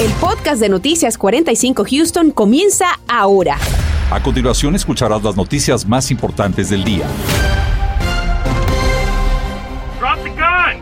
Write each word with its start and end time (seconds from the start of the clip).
El 0.00 0.12
podcast 0.12 0.60
de 0.60 0.68
Noticias 0.68 1.18
45 1.18 1.84
Houston 1.90 2.30
comienza 2.30 3.00
ahora. 3.08 3.58
A 4.12 4.22
continuación 4.22 4.76
escucharás 4.76 5.24
las 5.24 5.36
noticias 5.36 5.84
más 5.84 6.12
importantes 6.12 6.70
del 6.70 6.84
día. 6.84 7.04
Drop 9.98 10.22
the 10.22 10.30
gun. 10.30 10.80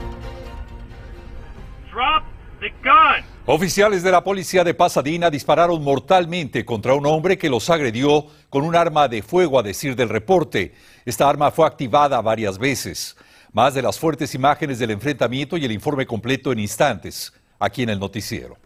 Drop 1.91 2.25
the 2.61 2.69
gun. 2.83 3.25
Oficiales 3.47 4.03
de 4.03 4.11
la 4.11 4.23
policía 4.23 4.65
de 4.65 4.75
Pasadena 4.75 5.31
dispararon 5.31 5.83
mortalmente 5.83 6.67
contra 6.67 6.93
un 6.93 7.07
hombre 7.07 7.39
que 7.39 7.49
los 7.49 7.71
agredió 7.71 8.27
con 8.51 8.65
un 8.65 8.77
arma 8.77 9.09
de 9.09 9.23
fuego, 9.23 9.59
a 9.59 9.63
decir 9.63 9.97
del 9.97 10.11
reporte. 10.11 10.75
Esta 11.07 11.27
arma 11.27 11.51
fue 11.51 11.67
activada 11.67 12.21
varias 12.21 12.59
veces. 12.59 13.17
Más 13.55 13.73
de 13.73 13.81
las 13.81 13.99
fuertes 13.99 14.35
imágenes 14.35 14.79
del 14.79 14.91
enfrentamiento 14.91 15.57
y 15.57 15.65
el 15.65 15.73
informe 15.73 16.05
completo 16.07 16.53
en 16.53 16.59
instantes, 16.59 17.33
aquí 17.59 17.83
en 17.83 17.89
el 17.89 17.99
noticiero. 17.99 18.59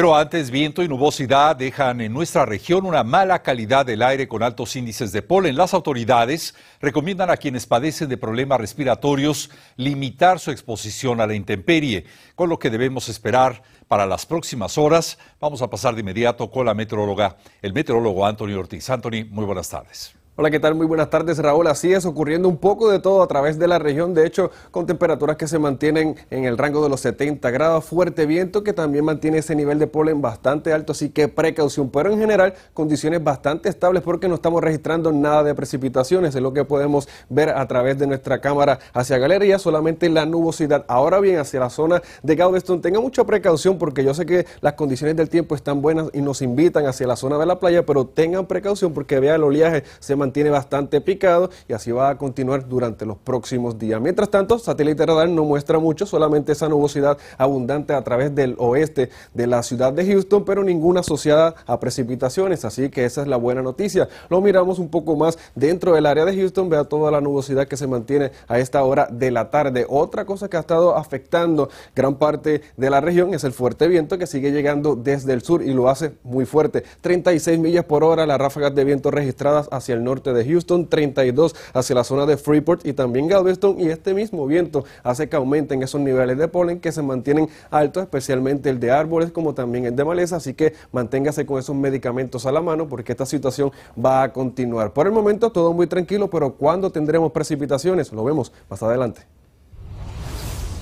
Pero 0.00 0.16
antes, 0.16 0.50
viento 0.50 0.82
y 0.82 0.88
nubosidad 0.88 1.56
dejan 1.56 2.00
en 2.00 2.14
nuestra 2.14 2.46
región 2.46 2.86
una 2.86 3.04
mala 3.04 3.42
calidad 3.42 3.84
del 3.84 4.00
aire 4.00 4.26
con 4.26 4.42
altos 4.42 4.74
índices 4.74 5.12
de 5.12 5.20
polen. 5.20 5.58
Las 5.58 5.74
autoridades 5.74 6.54
recomiendan 6.80 7.28
a 7.28 7.36
quienes 7.36 7.66
padecen 7.66 8.08
de 8.08 8.16
problemas 8.16 8.58
respiratorios 8.58 9.50
limitar 9.76 10.38
su 10.38 10.52
exposición 10.52 11.20
a 11.20 11.26
la 11.26 11.34
intemperie, 11.34 12.06
con 12.34 12.48
lo 12.48 12.58
que 12.58 12.70
debemos 12.70 13.10
esperar 13.10 13.62
para 13.88 14.06
las 14.06 14.24
próximas 14.24 14.78
horas. 14.78 15.18
Vamos 15.38 15.60
a 15.60 15.68
pasar 15.68 15.94
de 15.94 16.00
inmediato 16.00 16.50
con 16.50 16.64
la 16.64 16.72
meteoróloga, 16.72 17.36
el 17.60 17.74
meteorólogo 17.74 18.24
Anthony 18.24 18.54
Ortiz. 18.58 18.88
Anthony, 18.88 19.26
muy 19.28 19.44
buenas 19.44 19.68
tardes. 19.68 20.14
Hola, 20.40 20.50
¿qué 20.50 20.58
tal? 20.58 20.74
Muy 20.74 20.86
buenas 20.86 21.10
tardes, 21.10 21.36
Raúl. 21.36 21.66
Así 21.66 21.92
es, 21.92 22.06
ocurriendo 22.06 22.48
un 22.48 22.56
poco 22.56 22.90
de 22.90 22.98
todo 22.98 23.22
a 23.22 23.28
través 23.28 23.58
de 23.58 23.68
la 23.68 23.78
región, 23.78 24.14
de 24.14 24.26
hecho, 24.26 24.50
con 24.70 24.86
temperaturas 24.86 25.36
que 25.36 25.46
se 25.46 25.58
mantienen 25.58 26.16
en 26.30 26.46
el 26.46 26.56
rango 26.56 26.82
de 26.82 26.88
los 26.88 27.02
70 27.02 27.50
grados, 27.50 27.84
fuerte 27.84 28.24
viento 28.24 28.64
que 28.64 28.72
también 28.72 29.04
mantiene 29.04 29.36
ese 29.36 29.54
nivel 29.54 29.78
de 29.78 29.86
polen 29.86 30.22
bastante 30.22 30.72
alto, 30.72 30.92
así 30.92 31.10
que 31.10 31.28
precaución, 31.28 31.90
pero 31.90 32.10
en 32.10 32.18
general 32.18 32.54
condiciones 32.72 33.22
bastante 33.22 33.68
estables 33.68 34.02
porque 34.02 34.28
no 34.28 34.34
estamos 34.34 34.64
registrando 34.64 35.12
nada 35.12 35.42
de 35.42 35.54
precipitaciones, 35.54 36.34
es 36.34 36.40
lo 36.40 36.54
que 36.54 36.64
podemos 36.64 37.06
ver 37.28 37.50
a 37.50 37.68
través 37.68 37.98
de 37.98 38.06
nuestra 38.06 38.40
cámara 38.40 38.78
hacia 38.94 39.18
galería, 39.18 39.58
solamente 39.58 40.08
la 40.08 40.24
nubosidad. 40.24 40.86
Ahora 40.88 41.20
bien, 41.20 41.38
hacia 41.38 41.60
la 41.60 41.68
zona 41.68 42.00
de 42.22 42.34
Galveston, 42.34 42.80
tenga 42.80 42.98
mucha 42.98 43.24
precaución 43.24 43.76
porque 43.76 44.02
yo 44.02 44.14
sé 44.14 44.24
que 44.24 44.46
las 44.62 44.72
condiciones 44.72 45.16
del 45.16 45.28
tiempo 45.28 45.54
están 45.54 45.82
buenas 45.82 46.08
y 46.14 46.22
nos 46.22 46.40
invitan 46.40 46.86
hacia 46.86 47.06
la 47.06 47.16
zona 47.16 47.36
de 47.36 47.44
la 47.44 47.60
playa, 47.60 47.84
pero 47.84 48.06
tengan 48.06 48.46
precaución 48.46 48.94
porque 48.94 49.20
vea 49.20 49.34
el 49.34 49.42
oleaje 49.42 49.84
se 49.98 50.16
mantiene 50.16 50.29
tiene 50.32 50.50
bastante 50.50 51.00
picado 51.00 51.50
y 51.68 51.72
así 51.72 51.92
va 51.92 52.10
a 52.10 52.18
continuar 52.18 52.68
durante 52.68 53.06
los 53.06 53.16
próximos 53.16 53.78
días. 53.78 54.00
Mientras 54.00 54.30
tanto, 54.30 54.58
satélite 54.58 55.06
radar 55.06 55.28
no 55.28 55.44
muestra 55.44 55.78
mucho, 55.78 56.06
solamente 56.06 56.52
esa 56.52 56.68
nubosidad 56.68 57.18
abundante 57.38 57.92
a 57.92 58.02
través 58.02 58.34
del 58.34 58.54
oeste 58.58 59.10
de 59.34 59.46
la 59.46 59.62
ciudad 59.62 59.92
de 59.92 60.06
Houston, 60.06 60.44
pero 60.44 60.62
ninguna 60.62 61.00
asociada 61.00 61.54
a 61.66 61.80
precipitaciones, 61.80 62.64
así 62.64 62.90
que 62.90 63.04
esa 63.04 63.22
es 63.22 63.28
la 63.28 63.36
buena 63.36 63.62
noticia. 63.62 64.08
Lo 64.28 64.40
miramos 64.40 64.78
un 64.78 64.88
poco 64.88 65.16
más 65.16 65.38
dentro 65.54 65.94
del 65.94 66.06
área 66.06 66.24
de 66.24 66.36
Houston, 66.36 66.68
vea 66.68 66.84
toda 66.84 67.10
la 67.10 67.20
nubosidad 67.20 67.66
que 67.66 67.76
se 67.76 67.86
mantiene 67.86 68.32
a 68.48 68.58
esta 68.58 68.82
hora 68.84 69.08
de 69.10 69.30
la 69.30 69.50
tarde. 69.50 69.86
Otra 69.88 70.24
cosa 70.24 70.48
que 70.48 70.56
ha 70.56 70.60
estado 70.60 70.96
afectando 70.96 71.68
gran 71.94 72.16
parte 72.16 72.62
de 72.76 72.90
la 72.90 73.00
región 73.00 73.34
es 73.34 73.44
el 73.44 73.52
fuerte 73.52 73.88
viento 73.88 74.18
que 74.18 74.26
sigue 74.26 74.52
llegando 74.52 74.96
desde 74.96 75.32
el 75.32 75.42
sur 75.42 75.62
y 75.62 75.72
lo 75.72 75.88
hace 75.88 76.12
muy 76.22 76.44
fuerte. 76.44 76.84
36 77.00 77.58
millas 77.58 77.84
por 77.84 78.04
hora 78.04 78.26
las 78.26 78.38
ráfagas 78.38 78.74
de 78.74 78.84
viento 78.84 79.10
registradas 79.10 79.68
hacia 79.70 79.94
el 79.94 80.04
norte 80.04 80.19
de 80.22 80.44
Houston, 80.44 80.86
32 80.86 81.56
hacia 81.72 81.94
la 81.94 82.04
zona 82.04 82.26
de 82.26 82.36
Freeport 82.36 82.86
y 82.86 82.92
también 82.92 83.26
Galveston 83.26 83.80
y 83.80 83.88
este 83.88 84.12
mismo 84.12 84.46
viento 84.46 84.84
hace 85.02 85.28
que 85.28 85.36
aumenten 85.36 85.82
esos 85.82 86.00
niveles 86.00 86.36
de 86.36 86.48
polen 86.48 86.80
que 86.80 86.92
se 86.92 87.02
mantienen 87.02 87.48
altos, 87.70 88.02
especialmente 88.02 88.68
el 88.68 88.78
de 88.78 88.90
árboles 88.90 89.32
como 89.32 89.54
también 89.54 89.86
el 89.86 89.96
de 89.96 90.04
maleza, 90.04 90.36
así 90.36 90.52
que 90.54 90.74
manténgase 90.92 91.46
con 91.46 91.58
esos 91.58 91.74
medicamentos 91.74 92.44
a 92.44 92.52
la 92.52 92.60
mano 92.60 92.88
porque 92.88 93.12
esta 93.12 93.24
situación 93.24 93.72
va 94.02 94.22
a 94.22 94.32
continuar. 94.32 94.92
Por 94.92 95.06
el 95.06 95.12
momento 95.12 95.50
todo 95.50 95.72
muy 95.72 95.86
tranquilo, 95.86 96.28
pero 96.28 96.54
¿cuándo 96.54 96.90
tendremos 96.90 97.32
precipitaciones? 97.32 98.12
Lo 98.12 98.22
vemos 98.24 98.52
más 98.68 98.82
adelante. 98.82 99.39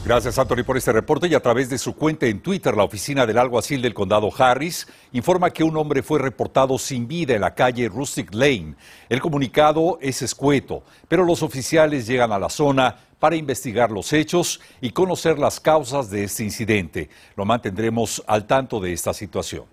Gracias, 0.05 0.39
Anthony, 0.39 0.65
por 0.65 0.77
este 0.77 0.93
reporte. 0.93 1.27
Y 1.27 1.35
a 1.35 1.41
través 1.41 1.69
de 1.69 1.77
su 1.77 1.95
cuenta 1.95 2.27
en 2.27 2.41
Twitter, 2.41 2.75
la 2.77 2.85
oficina 2.85 3.27
del 3.27 3.37
alguacil 3.37 3.83
del 3.83 3.93
condado 3.93 4.31
Harris 4.37 4.87
informa 5.13 5.51
que 5.51 5.65
un 5.65 5.77
hombre 5.77 6.03
fue 6.03 6.19
reportado 6.19 6.79
sin 6.79 7.07
vida 7.07 7.35
en 7.35 7.43
la 7.43 7.55
calle 7.55 7.89
Rustic 7.89 8.33
Lane. 8.33 8.75
El 9.09 9.21
comunicado 9.21 9.99
es 10.01 10.23
escueto, 10.23 10.83
pero 11.09 11.25
los 11.25 11.43
oficiales 11.43 12.07
llegan 12.07 12.33
a 12.33 12.39
la 12.39 12.49
zona 12.49 12.97
para 13.19 13.37
investigar 13.37 13.91
los 13.91 14.13
hechos 14.13 14.61
y 14.81 14.91
conocer 14.91 15.39
las 15.39 15.61
causas 15.61 16.09
de 16.09 16.25
este 16.25 16.45
incidente. 16.45 17.11
Lo 17.37 17.45
mantendremos 17.45 18.23
al 18.27 18.47
tanto 18.47 18.81
de 18.81 18.93
esta 18.93 19.13
situación. 19.13 19.65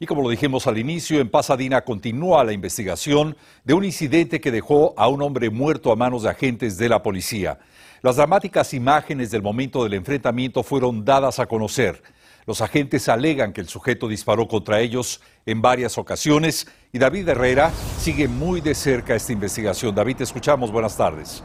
Y 0.00 0.06
como 0.06 0.22
lo 0.22 0.30
dijimos 0.30 0.66
al 0.66 0.78
inicio, 0.78 1.20
en 1.20 1.28
Pasadena 1.28 1.82
continúa 1.82 2.42
la 2.42 2.52
investigación 2.52 3.36
de 3.62 3.74
un 3.74 3.84
incidente 3.84 4.40
que 4.40 4.50
dejó 4.50 4.94
a 4.96 5.06
un 5.06 5.22
hombre 5.22 5.48
muerto 5.48 5.92
a 5.92 5.96
manos 5.96 6.24
de 6.24 6.30
agentes 6.30 6.76
de 6.76 6.88
la 6.88 7.04
policía. 7.04 7.60
Las 8.02 8.16
dramáticas 8.16 8.74
imágenes 8.74 9.30
del 9.30 9.42
momento 9.42 9.84
del 9.84 9.94
enfrentamiento 9.94 10.64
fueron 10.64 11.04
dadas 11.04 11.38
a 11.38 11.46
conocer. 11.46 12.02
Los 12.46 12.60
agentes 12.60 13.08
alegan 13.08 13.52
que 13.52 13.60
el 13.60 13.68
sujeto 13.68 14.08
disparó 14.08 14.48
contra 14.48 14.80
ellos 14.80 15.20
en 15.46 15.62
varias 15.62 15.96
ocasiones 15.96 16.66
y 16.92 16.98
David 16.98 17.28
Herrera 17.28 17.70
sigue 18.00 18.26
muy 18.26 18.60
de 18.60 18.74
cerca 18.74 19.14
esta 19.14 19.32
investigación. 19.32 19.94
David, 19.94 20.16
te 20.16 20.24
escuchamos. 20.24 20.72
Buenas 20.72 20.96
tardes. 20.96 21.44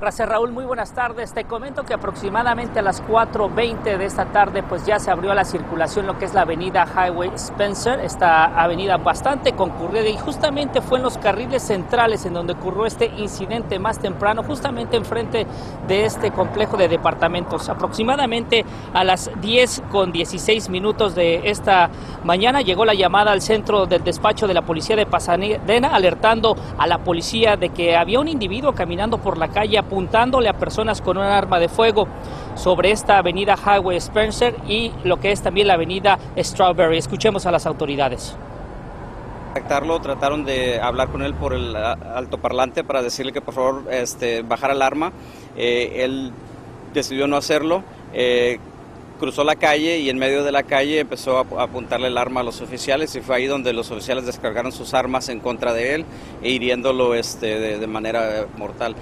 Gracias 0.00 0.28
Raúl, 0.28 0.52
muy 0.52 0.64
buenas 0.64 0.92
tardes. 0.92 1.32
Te 1.32 1.42
comento 1.42 1.82
que 1.82 1.92
aproximadamente 1.92 2.78
a 2.78 2.82
las 2.82 3.02
4.20 3.04 3.98
de 3.98 4.04
esta 4.04 4.26
tarde 4.26 4.62
pues 4.62 4.86
ya 4.86 5.00
se 5.00 5.10
abrió 5.10 5.34
la 5.34 5.44
circulación 5.44 6.06
lo 6.06 6.16
que 6.16 6.24
es 6.24 6.34
la 6.34 6.42
avenida 6.42 6.86
Highway 6.86 7.32
Spencer, 7.34 7.98
esta 7.98 8.44
avenida 8.62 8.96
bastante 8.98 9.54
concurrida 9.54 10.08
y 10.08 10.16
justamente 10.16 10.82
fue 10.82 10.98
en 10.98 11.02
los 11.02 11.18
carriles 11.18 11.64
centrales 11.64 12.24
en 12.26 12.34
donde 12.34 12.52
ocurrió 12.52 12.86
este 12.86 13.06
incidente 13.06 13.80
más 13.80 13.98
temprano, 13.98 14.44
justamente 14.44 14.96
enfrente 14.96 15.48
de 15.88 16.04
este 16.04 16.30
complejo 16.30 16.76
de 16.76 16.86
departamentos. 16.86 17.68
Aproximadamente 17.68 18.64
a 18.94 19.02
las 19.02 19.32
10 19.40 19.82
con 19.90 20.12
16 20.12 20.68
minutos 20.68 21.16
de 21.16 21.50
esta 21.50 21.90
mañana 22.22 22.60
llegó 22.60 22.84
la 22.84 22.94
llamada 22.94 23.32
al 23.32 23.42
centro 23.42 23.86
del 23.86 24.04
despacho 24.04 24.46
de 24.46 24.54
la 24.54 24.62
policía 24.62 24.94
de 24.94 25.06
Pasadena 25.06 25.88
alertando 25.88 26.56
a 26.78 26.86
la 26.86 26.98
policía 26.98 27.56
de 27.56 27.70
que 27.70 27.96
había 27.96 28.20
un 28.20 28.28
individuo 28.28 28.74
caminando 28.74 29.18
por 29.18 29.38
la 29.38 29.48
calle 29.48 29.87
apuntándole 29.88 30.50
a 30.50 30.52
personas 30.52 31.00
con 31.00 31.16
un 31.16 31.24
arma 31.24 31.58
de 31.58 31.70
fuego 31.70 32.06
sobre 32.54 32.90
esta 32.90 33.16
avenida 33.16 33.56
Highway 33.56 33.96
Spencer 33.96 34.54
y 34.68 34.92
lo 35.02 35.18
que 35.18 35.32
es 35.32 35.40
también 35.40 35.66
la 35.66 35.74
avenida 35.74 36.18
Strawberry. 36.36 36.98
Escuchemos 36.98 37.46
a 37.46 37.50
las 37.50 37.64
autoridades. 37.64 38.36
Trataron 40.02 40.44
de 40.44 40.78
hablar 40.78 41.08
con 41.08 41.22
él 41.22 41.32
por 41.34 41.54
el 41.54 41.74
altoparlante 41.74 42.84
para 42.84 43.02
decirle 43.02 43.32
que 43.32 43.40
por 43.40 43.54
favor 43.54 43.84
este, 43.90 44.42
bajara 44.42 44.74
el 44.74 44.82
arma. 44.82 45.10
Eh, 45.56 46.04
él 46.04 46.32
decidió 46.92 47.26
no 47.26 47.36
hacerlo. 47.36 47.82
Eh, 48.12 48.58
cruzó 49.18 49.42
la 49.42 49.56
calle 49.56 49.98
y 49.98 50.10
en 50.10 50.18
medio 50.18 50.44
de 50.44 50.52
la 50.52 50.62
calle 50.62 51.00
empezó 51.00 51.38
a 51.38 51.62
apuntarle 51.62 52.06
el 52.06 52.18
arma 52.18 52.40
a 52.40 52.44
los 52.44 52.60
oficiales 52.60 53.16
y 53.16 53.20
fue 53.20 53.36
ahí 53.36 53.46
donde 53.46 53.72
los 53.72 53.90
oficiales 53.90 54.26
descargaron 54.26 54.70
sus 54.70 54.94
armas 54.94 55.28
en 55.28 55.40
contra 55.40 55.72
de 55.72 55.96
él 55.96 56.04
e 56.40 56.50
hiriéndolo 56.50 57.14
este, 57.14 57.78
de 57.78 57.86
manera 57.88 58.46
mortal. 58.56 58.94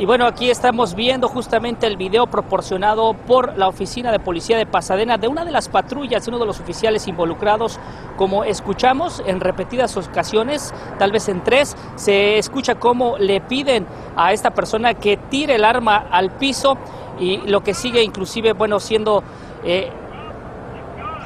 Y 0.00 0.06
bueno, 0.06 0.24
aquí 0.24 0.48
estamos 0.48 0.94
viendo 0.94 1.28
justamente 1.28 1.86
el 1.86 1.98
video 1.98 2.26
proporcionado 2.26 3.12
por 3.12 3.58
la 3.58 3.68
Oficina 3.68 4.10
de 4.10 4.18
Policía 4.18 4.56
de 4.56 4.64
Pasadena 4.64 5.18
de 5.18 5.28
una 5.28 5.44
de 5.44 5.50
las 5.50 5.68
patrullas, 5.68 6.26
uno 6.26 6.38
de 6.38 6.46
los 6.46 6.58
oficiales 6.58 7.06
involucrados. 7.06 7.78
Como 8.16 8.44
escuchamos 8.44 9.22
en 9.26 9.40
repetidas 9.40 9.94
ocasiones, 9.98 10.72
tal 10.98 11.12
vez 11.12 11.28
en 11.28 11.44
tres, 11.44 11.76
se 11.96 12.38
escucha 12.38 12.76
cómo 12.76 13.18
le 13.18 13.42
piden 13.42 13.86
a 14.16 14.32
esta 14.32 14.52
persona 14.52 14.94
que 14.94 15.18
tire 15.18 15.56
el 15.56 15.66
arma 15.66 16.06
al 16.10 16.30
piso 16.30 16.78
y 17.18 17.36
lo 17.46 17.62
que 17.62 17.74
sigue 17.74 18.02
inclusive, 18.02 18.54
bueno, 18.54 18.80
siendo... 18.80 19.22
Eh, 19.64 19.92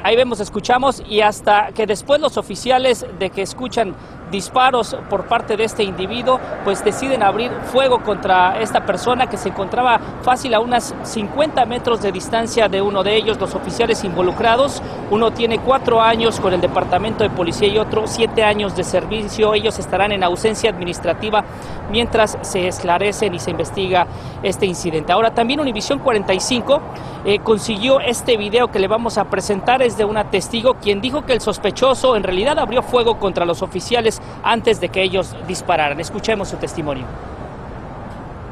ahí 0.03 0.17
vemos, 0.17 0.41
escuchamos 0.41 1.01
y 1.09 1.21
hasta 1.21 1.71
que 1.73 1.87
después 1.87 2.21
los 2.21 2.37
oficiales 2.39 3.07
de 3.21 3.31
que 3.31 3.43
escuchan 3.43 3.95
disparos 4.31 4.97
por 5.09 5.27
parte 5.27 5.57
de 5.57 5.65
este 5.65 5.85
individuo, 5.85 6.41
pues 6.65 6.85
deciden 6.85 7.23
abrir 7.23 7.51
fuego 7.73 8.03
contra 8.03 8.61
esta 8.61 8.85
persona 8.85 9.29
que 9.29 9.37
se 9.37 9.51
encontraba 9.51 10.01
fácil 10.23 10.55
a 10.55 10.61
unas 10.61 10.95
50 11.03 11.65
metros 11.67 12.03
de 12.03 12.13
distancia 12.13 12.69
de 12.69 12.83
uno 12.83 13.03
de 13.03 13.17
ellos, 13.17 13.39
los 13.39 13.55
oficiales 13.55 14.05
involucrados. 14.05 14.83
Uno 15.11 15.33
tiene 15.33 15.59
cuatro 15.59 16.01
años 16.01 16.41
con 16.41 16.53
el 16.53 16.61
departamento 16.61 17.23
de 17.23 17.31
policía 17.31 17.69
y 17.69 17.79
otro 17.79 18.07
siete 18.07 18.43
años 18.43 18.77
de 18.77 18.85
servicio. 18.85 19.55
Ellos 19.55 19.79
estarán 19.79 20.13
en 20.13 20.25
ausencia 20.25 20.71
administrativa 20.71 21.45
mientras 21.91 22.39
se 22.43 22.67
esclarecen 22.67 23.35
y 23.35 23.39
se 23.39 23.51
investiga 23.51 24.07
este 24.43 24.67
incidente. 24.67 25.13
Ahora 25.13 25.33
también 25.33 25.61
Univisión 25.61 25.99
45 25.99 26.81
eh, 27.25 27.39
consiguió 27.39 28.01
este 28.01 28.37
video 28.37 28.71
que 28.71 28.79
le 28.79 28.89
vamos 28.89 29.17
a 29.17 29.25
presentar 29.25 29.81
es 29.83 29.97
de 29.97 30.05
una 30.05 30.31
testigo 30.31 30.75
quien 30.75 31.01
dijo 31.01 31.25
que 31.25 31.33
el 31.33 31.41
sospechoso 31.41 32.17
en 32.17 32.23
realidad 32.23 32.59
abrió 32.59 32.83
fuego 32.83 33.19
contra 33.19 33.47
los 33.47 33.63
oficiales 33.63 34.14
antes 34.43 34.81
de 34.81 34.89
que 34.89 35.03
ellos 35.03 35.35
dispararan. 35.47 36.01
Escuchemos 36.01 36.49
su 36.49 36.57
testimonio. 36.57 37.05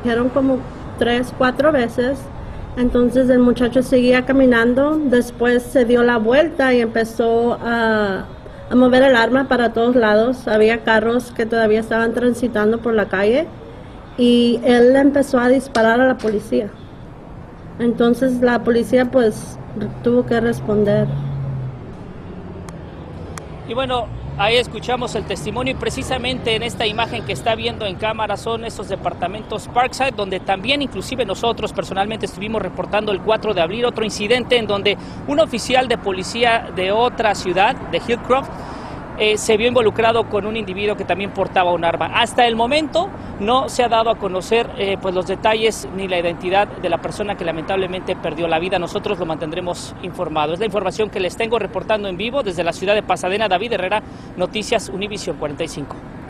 Dijeron 0.02 0.28
como 0.28 0.58
tres, 0.98 1.32
cuatro 1.36 1.72
veces. 1.72 2.18
Entonces 2.76 3.28
el 3.28 3.38
muchacho 3.38 3.82
seguía 3.82 4.24
caminando, 4.24 4.98
después 4.98 5.62
se 5.62 5.84
dio 5.84 6.02
la 6.02 6.16
vuelta 6.16 6.72
y 6.72 6.80
empezó 6.80 7.58
a, 7.62 8.24
a 8.70 8.74
mover 8.74 9.02
el 9.02 9.14
arma 9.14 9.48
para 9.48 9.72
todos 9.72 9.94
lados. 9.94 10.48
Había 10.48 10.82
carros 10.82 11.32
que 11.32 11.44
todavía 11.44 11.80
estaban 11.80 12.14
transitando 12.14 12.78
por 12.78 12.94
la 12.94 13.06
calle 13.06 13.46
y 14.16 14.60
él 14.64 14.96
empezó 14.96 15.38
a 15.38 15.48
disparar 15.48 16.00
a 16.00 16.06
la 16.06 16.16
policía. 16.16 16.68
Entonces 17.78 18.40
la 18.40 18.60
policía 18.60 19.10
pues 19.10 19.58
tuvo 20.02 20.24
que 20.24 20.40
responder. 20.40 21.06
Y 23.68 23.74
bueno, 23.74 24.06
ahí 24.38 24.56
escuchamos 24.56 25.14
el 25.14 25.24
testimonio 25.24 25.72
y 25.72 25.76
precisamente 25.76 26.54
en 26.54 26.62
esta 26.62 26.86
imagen 26.86 27.24
que 27.24 27.32
está 27.32 27.54
viendo 27.54 27.86
en 27.86 27.96
cámara 27.96 28.36
son 28.36 28.64
esos 28.64 28.88
departamentos 28.88 29.68
Parkside, 29.68 30.12
donde 30.12 30.40
también 30.40 30.82
inclusive 30.82 31.24
nosotros 31.24 31.72
personalmente 31.72 32.26
estuvimos 32.26 32.62
reportando 32.62 33.12
el 33.12 33.20
4 33.20 33.54
de 33.54 33.60
abril 33.60 33.84
otro 33.84 34.04
incidente 34.04 34.56
en 34.56 34.66
donde 34.66 34.96
un 35.26 35.40
oficial 35.40 35.88
de 35.88 35.98
policía 35.98 36.70
de 36.74 36.92
otra 36.92 37.34
ciudad, 37.34 37.74
de 37.90 37.98
Hillcroft, 37.98 38.48
eh, 39.18 39.36
se 39.36 39.56
vio 39.56 39.68
involucrado 39.68 40.28
con 40.28 40.46
un 40.46 40.56
individuo 40.56 40.96
que 40.96 41.04
también 41.04 41.32
portaba 41.32 41.72
un 41.72 41.84
arma. 41.84 42.06
Hasta 42.14 42.46
el 42.46 42.56
momento 42.56 43.08
no 43.40 43.68
se 43.68 43.82
ha 43.82 43.88
dado 43.88 44.10
a 44.10 44.16
conocer 44.16 44.70
eh, 44.78 44.96
pues 45.00 45.14
los 45.14 45.26
detalles 45.26 45.88
ni 45.96 46.08
la 46.08 46.18
identidad 46.18 46.68
de 46.68 46.88
la 46.88 46.98
persona 46.98 47.36
que 47.36 47.44
lamentablemente 47.44 48.16
perdió 48.16 48.48
la 48.48 48.58
vida. 48.58 48.78
Nosotros 48.78 49.18
lo 49.18 49.26
mantendremos 49.26 49.94
informado. 50.02 50.54
Es 50.54 50.60
la 50.60 50.66
información 50.66 51.10
que 51.10 51.20
les 51.20 51.36
tengo 51.36 51.58
reportando 51.58 52.08
en 52.08 52.16
vivo 52.16 52.42
desde 52.42 52.64
la 52.64 52.72
ciudad 52.72 52.94
de 52.94 53.02
Pasadena. 53.02 53.48
David 53.48 53.72
Herrera, 53.72 54.02
Noticias 54.36 54.88
Univision 54.88 55.36
45. 55.36 56.21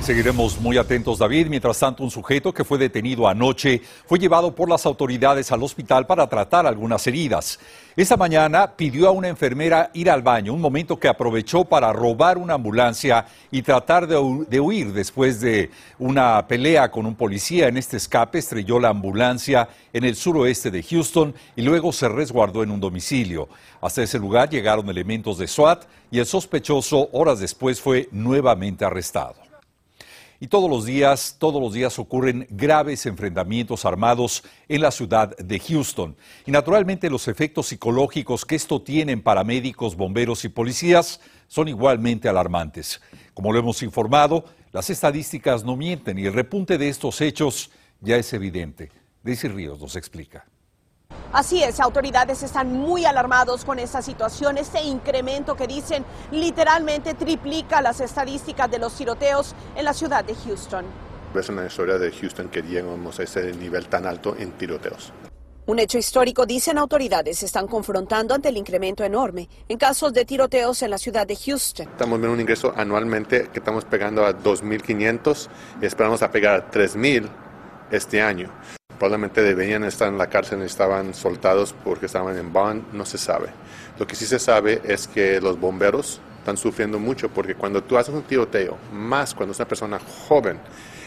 Seguiremos 0.00 0.60
muy 0.60 0.76
atentos, 0.76 1.18
David. 1.18 1.46
Mientras 1.48 1.78
tanto, 1.78 2.02
un 2.02 2.10
sujeto 2.10 2.52
que 2.52 2.62
fue 2.62 2.76
detenido 2.76 3.26
anoche 3.26 3.80
fue 4.06 4.18
llevado 4.18 4.54
por 4.54 4.68
las 4.68 4.84
autoridades 4.84 5.50
al 5.50 5.62
hospital 5.62 6.06
para 6.06 6.28
tratar 6.28 6.66
algunas 6.66 7.06
heridas. 7.06 7.58
Esta 7.96 8.16
mañana 8.16 8.76
pidió 8.76 9.08
a 9.08 9.12
una 9.12 9.28
enfermera 9.28 9.90
ir 9.94 10.10
al 10.10 10.20
baño, 10.20 10.52
un 10.52 10.60
momento 10.60 10.98
que 10.98 11.08
aprovechó 11.08 11.64
para 11.64 11.90
robar 11.92 12.36
una 12.36 12.54
ambulancia 12.54 13.24
y 13.50 13.62
tratar 13.62 14.06
de, 14.06 14.60
huir 14.60 14.92
después 14.92 15.40
de 15.40 15.70
una 15.98 16.46
pelea 16.46 16.90
con 16.90 17.06
un 17.06 17.14
policía. 17.14 17.68
En 17.68 17.78
este 17.78 17.96
escape 17.96 18.40
estrelló 18.40 18.78
la 18.78 18.90
ambulancia 18.90 19.68
en 19.92 20.04
el 20.04 20.16
suroeste 20.16 20.70
de 20.70 20.82
Houston 20.82 21.34
y 21.56 21.62
luego 21.62 21.92
se 21.92 22.10
resguardó 22.10 22.62
en 22.62 22.72
un 22.72 22.80
domicilio. 22.80 23.48
Hasta 23.80 24.02
ese 24.02 24.18
lugar 24.18 24.50
llegaron 24.50 24.90
elementos 24.90 25.38
de 25.38 25.46
SWAT 25.46 25.84
y 26.10 26.18
el 26.18 26.26
sospechoso 26.26 27.08
horas 27.12 27.38
después 27.38 27.80
fue 27.80 28.08
nuevamente 28.12 28.84
arrestado. 28.84 29.53
Y 30.40 30.48
todos 30.48 30.68
los 30.68 30.84
días, 30.84 31.36
todos 31.38 31.62
los 31.62 31.72
días 31.72 31.98
ocurren 31.98 32.46
graves 32.50 33.06
enfrentamientos 33.06 33.84
armados 33.84 34.42
en 34.68 34.80
la 34.80 34.90
ciudad 34.90 35.36
de 35.36 35.60
Houston. 35.60 36.16
Y 36.46 36.50
naturalmente 36.50 37.08
los 37.10 37.28
efectos 37.28 37.68
psicológicos 37.68 38.44
que 38.44 38.56
esto 38.56 38.82
tiene 38.82 39.12
en 39.12 39.22
paramédicos, 39.22 39.96
bomberos 39.96 40.44
y 40.44 40.48
policías 40.48 41.20
son 41.48 41.68
igualmente 41.68 42.28
alarmantes. 42.28 43.00
Como 43.32 43.52
lo 43.52 43.58
hemos 43.58 43.82
informado, 43.82 44.44
las 44.72 44.90
estadísticas 44.90 45.64
no 45.64 45.76
mienten 45.76 46.18
y 46.18 46.26
el 46.26 46.32
repunte 46.32 46.78
de 46.78 46.88
estos 46.88 47.20
hechos 47.20 47.70
ya 48.00 48.16
es 48.16 48.32
evidente. 48.32 48.90
Daisy 49.22 49.48
Ríos 49.48 49.80
nos 49.80 49.96
explica. 49.96 50.44
Así 51.34 51.64
es, 51.64 51.80
autoridades 51.80 52.44
están 52.44 52.72
muy 52.72 53.04
alarmados 53.06 53.64
con 53.64 53.80
esta 53.80 54.00
situación, 54.02 54.56
este 54.56 54.80
incremento 54.82 55.56
que 55.56 55.66
dicen 55.66 56.04
literalmente 56.30 57.14
triplica 57.14 57.82
las 57.82 58.00
estadísticas 58.00 58.70
de 58.70 58.78
los 58.78 58.94
tiroteos 58.94 59.52
en 59.74 59.84
la 59.84 59.92
ciudad 59.92 60.24
de 60.24 60.36
Houston. 60.36 60.84
Es 61.34 61.48
una 61.48 61.66
historia 61.66 61.98
de 61.98 62.12
Houston 62.12 62.48
que 62.50 62.62
llegamos 62.62 63.18
a 63.18 63.24
ese 63.24 63.52
nivel 63.52 63.88
tan 63.88 64.06
alto 64.06 64.36
en 64.38 64.52
tiroteos. 64.52 65.12
Un 65.66 65.80
hecho 65.80 65.98
histórico, 65.98 66.46
dicen 66.46 66.78
autoridades, 66.78 67.38
se 67.40 67.46
están 67.46 67.66
confrontando 67.66 68.32
ante 68.32 68.50
el 68.50 68.56
incremento 68.56 69.02
enorme 69.02 69.48
en 69.68 69.76
casos 69.76 70.12
de 70.12 70.24
tiroteos 70.24 70.82
en 70.82 70.90
la 70.90 70.98
ciudad 70.98 71.26
de 71.26 71.34
Houston. 71.34 71.88
Estamos 71.88 72.20
viendo 72.20 72.34
un 72.34 72.40
ingreso 72.42 72.72
anualmente 72.76 73.48
que 73.52 73.58
estamos 73.58 73.84
pegando 73.84 74.24
a 74.24 74.38
2.500 74.38 75.48
y 75.82 75.86
esperamos 75.86 76.22
a 76.22 76.30
pegar 76.30 76.60
a 76.60 76.70
3.000 76.70 77.28
este 77.90 78.22
año. 78.22 78.52
Probablemente 79.04 79.42
debían 79.42 79.84
estar 79.84 80.08
en 80.08 80.16
la 80.16 80.30
cárcel 80.30 80.60
y 80.62 80.64
estaban 80.64 81.12
soltados 81.12 81.74
porque 81.84 82.06
estaban 82.06 82.38
en 82.38 82.54
bond, 82.54 82.90
no 82.94 83.04
se 83.04 83.18
sabe. 83.18 83.48
Lo 83.98 84.06
que 84.06 84.16
sí 84.16 84.24
se 84.24 84.38
sabe 84.38 84.80
es 84.82 85.06
que 85.06 85.42
los 85.42 85.60
bomberos 85.60 86.22
están 86.38 86.56
sufriendo 86.56 86.98
mucho 86.98 87.28
porque 87.28 87.54
cuando 87.54 87.82
tú 87.82 87.98
haces 87.98 88.14
un 88.14 88.22
tiroteo, 88.22 88.78
más 88.94 89.34
cuando 89.34 89.52
es 89.52 89.58
una 89.58 89.68
persona 89.68 90.00
joven, 90.26 90.58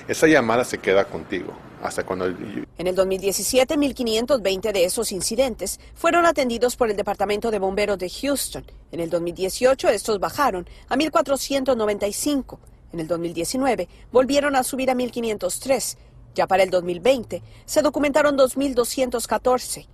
esa 0.08 0.28
llamada 0.28 0.64
se 0.64 0.78
queda 0.78 1.06
contigo 1.06 1.54
hasta 1.82 2.06
cuando... 2.06 2.28
En 2.28 2.86
el 2.86 2.94
2017, 2.94 3.76
1.520 3.76 4.72
de 4.74 4.86
esos 4.86 5.12
incidentes 5.12 5.80
fueron 5.96 6.28
atendidos 6.28 6.76
por 6.76 6.92
el 6.92 6.98
Departamento 6.98 7.50
de 7.50 7.58
Bomberos 7.58 7.98
de 7.98 8.12
Houston. 8.12 8.64
En 8.92 9.00
el 9.00 9.10
2018 9.10 9.90
estos 9.90 10.20
bajaron 10.20 10.70
a 10.88 10.96
1.495. 10.96 12.60
En 12.94 13.00
el 13.00 13.08
2019 13.08 13.90
volvieron 14.12 14.56
a 14.56 14.62
subir 14.62 14.92
a 14.92 14.94
1.503 14.94 15.98
ya 16.38 16.48
para 16.48 16.64
el 16.64 16.70
2020 16.70 17.42
se 17.66 17.82
documentaron 17.82 18.38
2.214, 18.38 19.88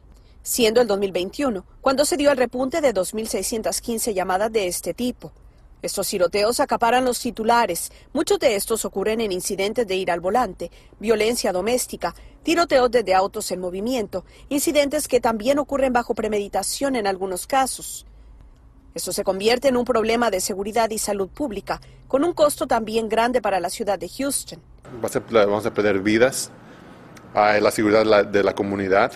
siendo 0.43 0.81
el 0.81 0.87
2021 0.87 1.65
cuando 1.81 2.05
se 2.05 2.17
dio 2.17 2.31
el 2.31 2.37
repunte 2.37 2.81
de 2.81 2.93
2.615 2.93 4.13
llamadas 4.13 4.51
de 4.51 4.67
este 4.67 4.93
tipo. 4.93 5.31
Estos 5.81 6.07
tiroteos 6.07 6.61
acaparan 6.61 7.03
los 7.03 7.19
titulares. 7.19 7.91
Muchos 8.13 8.39
de 8.39 8.55
estos 8.55 8.85
ocurren 8.85 9.19
en 9.19 9.33
incidentes 9.33 9.85
de 9.85 9.95
ir 9.95 10.11
al 10.11 10.21
volante, 10.21 10.71
violencia 10.99 11.51
doméstica, 11.51 12.15
tiroteos 12.43 12.89
desde 12.89 13.13
autos 13.13 13.51
en 13.51 13.59
movimiento, 13.59 14.23
incidentes 14.49 15.07
que 15.07 15.19
también 15.19 15.59
ocurren 15.59 15.91
bajo 15.91 16.13
premeditación 16.13 16.95
en 16.95 17.07
algunos 17.07 17.47
casos. 17.47 18.05
Esto 18.93 19.11
se 19.11 19.23
convierte 19.23 19.69
en 19.69 19.77
un 19.77 19.85
problema 19.85 20.29
de 20.29 20.39
seguridad 20.39 20.89
y 20.89 20.99
salud 20.99 21.29
pública, 21.29 21.81
con 22.07 22.23
un 22.23 22.33
costo 22.33 22.67
también 22.67 23.09
grande 23.09 23.41
para 23.41 23.59
la 23.59 23.69
ciudad 23.69 23.99
de 23.99 24.07
Houston 24.07 24.61
vamos 25.01 25.65
a 25.65 25.73
perder 25.73 25.99
vidas, 25.99 26.51
hay 27.33 27.61
la 27.61 27.71
seguridad 27.71 28.25
de 28.25 28.43
la 28.43 28.53
comunidad, 28.53 29.11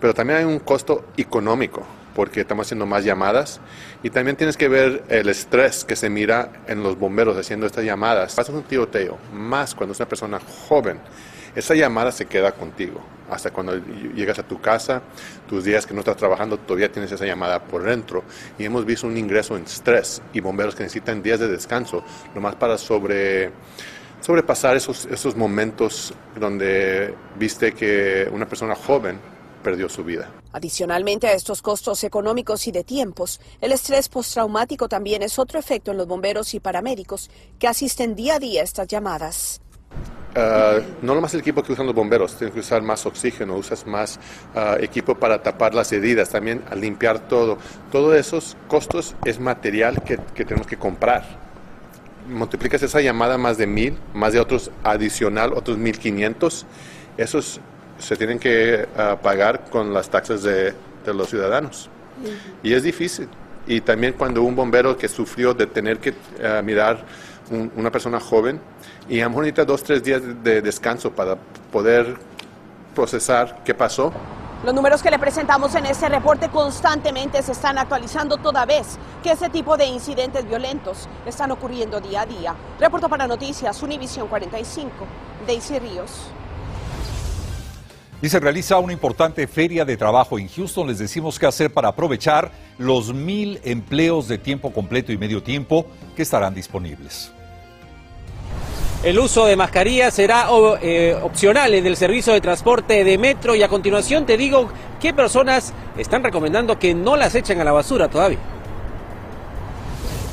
pero 0.00 0.14
también 0.14 0.38
hay 0.40 0.44
un 0.44 0.58
costo 0.60 1.06
económico 1.16 1.84
porque 2.14 2.40
estamos 2.40 2.66
haciendo 2.66 2.84
más 2.84 3.04
llamadas 3.04 3.60
y 4.02 4.10
también 4.10 4.36
tienes 4.36 4.56
que 4.56 4.66
ver 4.68 5.04
el 5.08 5.28
estrés 5.28 5.84
que 5.84 5.94
se 5.94 6.10
mira 6.10 6.50
en 6.66 6.82
los 6.82 6.98
bomberos 6.98 7.36
haciendo 7.36 7.66
estas 7.66 7.84
llamadas. 7.84 8.34
Pasa 8.34 8.50
un 8.52 8.64
tiroteo, 8.64 9.18
más 9.32 9.74
cuando 9.74 9.92
es 9.92 10.00
una 10.00 10.08
persona 10.08 10.40
joven, 10.68 10.98
esa 11.54 11.74
llamada 11.74 12.12
se 12.12 12.26
queda 12.26 12.52
contigo. 12.52 13.00
Hasta 13.30 13.50
cuando 13.50 13.76
llegas 14.14 14.38
a 14.38 14.42
tu 14.42 14.60
casa, 14.60 15.02
tus 15.48 15.64
días 15.64 15.86
que 15.86 15.94
no 15.94 16.00
estás 16.00 16.16
trabajando, 16.16 16.58
todavía 16.58 16.90
tienes 16.90 17.12
esa 17.12 17.26
llamada 17.26 17.62
por 17.62 17.82
dentro. 17.82 18.24
Y 18.58 18.64
hemos 18.64 18.84
visto 18.84 19.06
un 19.06 19.16
ingreso 19.16 19.56
en 19.56 19.64
estrés 19.64 20.22
y 20.32 20.40
bomberos 20.40 20.74
que 20.74 20.82
necesitan 20.82 21.22
días 21.22 21.38
de 21.38 21.48
descanso, 21.48 22.02
más 22.34 22.54
para 22.56 22.78
sobre 22.78 23.50
sobrepasar 24.20 24.76
esos, 24.76 25.06
esos 25.06 25.36
momentos 25.36 26.14
donde 26.38 27.14
viste 27.36 27.72
que 27.72 28.28
una 28.32 28.46
persona 28.46 28.74
joven 28.74 29.18
perdió 29.62 29.88
su 29.88 30.04
vida. 30.04 30.30
Adicionalmente 30.52 31.26
a 31.26 31.32
estos 31.32 31.62
costos 31.62 32.02
económicos 32.04 32.66
y 32.66 32.72
de 32.72 32.84
tiempos, 32.84 33.40
el 33.60 33.72
estrés 33.72 34.08
postraumático 34.08 34.88
también 34.88 35.22
es 35.22 35.38
otro 35.38 35.58
efecto 35.58 35.90
en 35.90 35.98
los 35.98 36.06
bomberos 36.06 36.54
y 36.54 36.60
paramédicos 36.60 37.30
que 37.58 37.68
asisten 37.68 38.14
día 38.14 38.36
a 38.36 38.38
día 38.38 38.62
a 38.62 38.64
estas 38.64 38.88
llamadas. 38.88 39.60
Uh, 40.36 40.82
no 41.02 41.14
nomás 41.14 41.34
el 41.34 41.40
equipo 41.40 41.62
que 41.62 41.72
usan 41.72 41.86
los 41.86 41.94
bomberos, 41.94 42.36
tienes 42.36 42.54
que 42.54 42.60
usar 42.60 42.82
más 42.82 43.06
oxígeno, 43.06 43.56
usas 43.56 43.86
más 43.86 44.20
uh, 44.54 44.82
equipo 44.82 45.14
para 45.14 45.42
tapar 45.42 45.74
las 45.74 45.90
heridas, 45.92 46.28
también 46.28 46.62
a 46.70 46.74
limpiar 46.74 47.28
todo. 47.28 47.58
Todos 47.90 48.14
esos 48.14 48.56
costos 48.68 49.16
es 49.24 49.40
material 49.40 50.02
que, 50.02 50.18
que 50.34 50.44
tenemos 50.44 50.66
que 50.66 50.76
comprar 50.76 51.47
multiplicas 52.28 52.82
esa 52.82 53.00
llamada 53.00 53.38
más 53.38 53.58
de 53.58 53.66
mil, 53.66 53.96
más 54.14 54.32
de 54.32 54.40
otros 54.40 54.70
adicional, 54.84 55.52
otros 55.52 55.78
mil 55.78 55.98
quinientos, 55.98 56.66
esos 57.16 57.60
se 57.98 58.16
tienen 58.16 58.38
que 58.38 58.86
ah, 58.96 59.18
pagar 59.20 59.64
con 59.70 59.92
las 59.92 60.08
taxas 60.08 60.42
de, 60.42 60.74
los 61.06 61.30
ciudadanos. 61.30 61.88
Y 62.62 62.74
es 62.74 62.82
difícil. 62.82 63.28
Y 63.66 63.80
también 63.80 64.12
cuando 64.12 64.42
un 64.42 64.54
bombero 64.54 64.96
que 64.98 65.08
sufrió 65.08 65.54
de 65.54 65.66
tener 65.66 65.98
que 65.98 66.10
uh, 66.10 66.62
mirar 66.62 67.02
una 67.74 67.90
persona 67.90 68.20
joven 68.20 68.60
y 69.08 69.20
a 69.20 69.24
lo 69.24 69.30
mejor 69.30 69.44
necesita 69.44 69.64
dos, 69.64 69.82
tres 69.82 70.02
días 70.02 70.20
de 70.42 70.60
descanso 70.60 71.12
para 71.12 71.36
poder 71.72 72.16
procesar 72.94 73.62
qué 73.64 73.72
pasó, 73.72 74.12
los 74.64 74.74
números 74.74 75.02
que 75.02 75.10
le 75.10 75.20
presentamos 75.20 75.74
en 75.76 75.86
este 75.86 76.08
reporte 76.08 76.48
constantemente 76.48 77.42
se 77.42 77.52
están 77.52 77.78
actualizando 77.78 78.38
toda 78.38 78.66
vez 78.66 78.98
que 79.22 79.30
ese 79.30 79.48
tipo 79.50 79.76
de 79.76 79.86
incidentes 79.86 80.48
violentos 80.48 81.08
están 81.26 81.52
ocurriendo 81.52 82.00
día 82.00 82.22
a 82.22 82.26
día. 82.26 82.54
Reporto 82.80 83.08
para 83.08 83.28
Noticias 83.28 83.80
Univisión 83.84 84.26
45, 84.26 84.90
Daisy 85.46 85.78
Ríos. 85.78 86.10
Y 88.20 88.28
se 88.28 88.40
realiza 88.40 88.80
una 88.80 88.92
importante 88.92 89.46
feria 89.46 89.84
de 89.84 89.96
trabajo 89.96 90.40
en 90.40 90.48
Houston. 90.48 90.88
Les 90.88 90.98
decimos 90.98 91.38
qué 91.38 91.46
hacer 91.46 91.72
para 91.72 91.88
aprovechar 91.88 92.50
los 92.78 93.14
mil 93.14 93.60
empleos 93.62 94.26
de 94.26 94.38
tiempo 94.38 94.72
completo 94.72 95.12
y 95.12 95.18
medio 95.18 95.40
tiempo 95.40 95.86
que 96.16 96.22
estarán 96.22 96.52
disponibles. 96.52 97.32
El 99.02 99.18
uso 99.18 99.46
de 99.46 99.56
mascarillas 99.56 100.14
será 100.14 100.48
eh, 100.82 101.16
opcional 101.22 101.74
en 101.74 101.86
el 101.86 101.96
servicio 101.96 102.32
de 102.32 102.40
transporte 102.40 103.04
de 103.04 103.18
metro 103.18 103.54
y 103.54 103.62
a 103.62 103.68
continuación 103.68 104.26
te 104.26 104.36
digo 104.36 104.68
qué 105.00 105.14
personas 105.14 105.72
están 105.96 106.24
recomendando 106.24 106.78
que 106.78 106.94
no 106.94 107.16
las 107.16 107.34
echen 107.34 107.60
a 107.60 107.64
la 107.64 107.72
basura 107.72 108.08
todavía. 108.08 108.38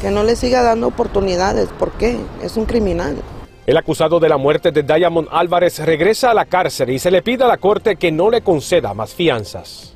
Que 0.02 0.10
no 0.10 0.24
le 0.24 0.36
siga 0.36 0.62
dando 0.62 0.88
oportunidades, 0.88 1.70
¿por 1.70 1.92
qué? 1.94 2.18
Es 2.42 2.58
un 2.58 2.66
criminal. 2.66 3.18
El 3.66 3.78
acusado 3.78 4.20
de 4.20 4.30
la 4.30 4.38
muerte 4.38 4.72
de 4.72 4.84
Diamond 4.84 5.28
Álvarez 5.32 5.80
regresa 5.80 6.32
a 6.32 6.34
la 6.34 6.46
cárcel 6.46 6.92
y 6.92 7.00
se 7.00 7.10
le 7.10 7.22
pide 7.22 7.44
a 7.44 7.48
la 7.48 7.58
corte 7.58 7.96
que 7.96 8.12
no 8.12 8.30
le 8.30 8.42
conceda 8.42 8.94
más 8.94 9.14
fianzas. 9.14 9.96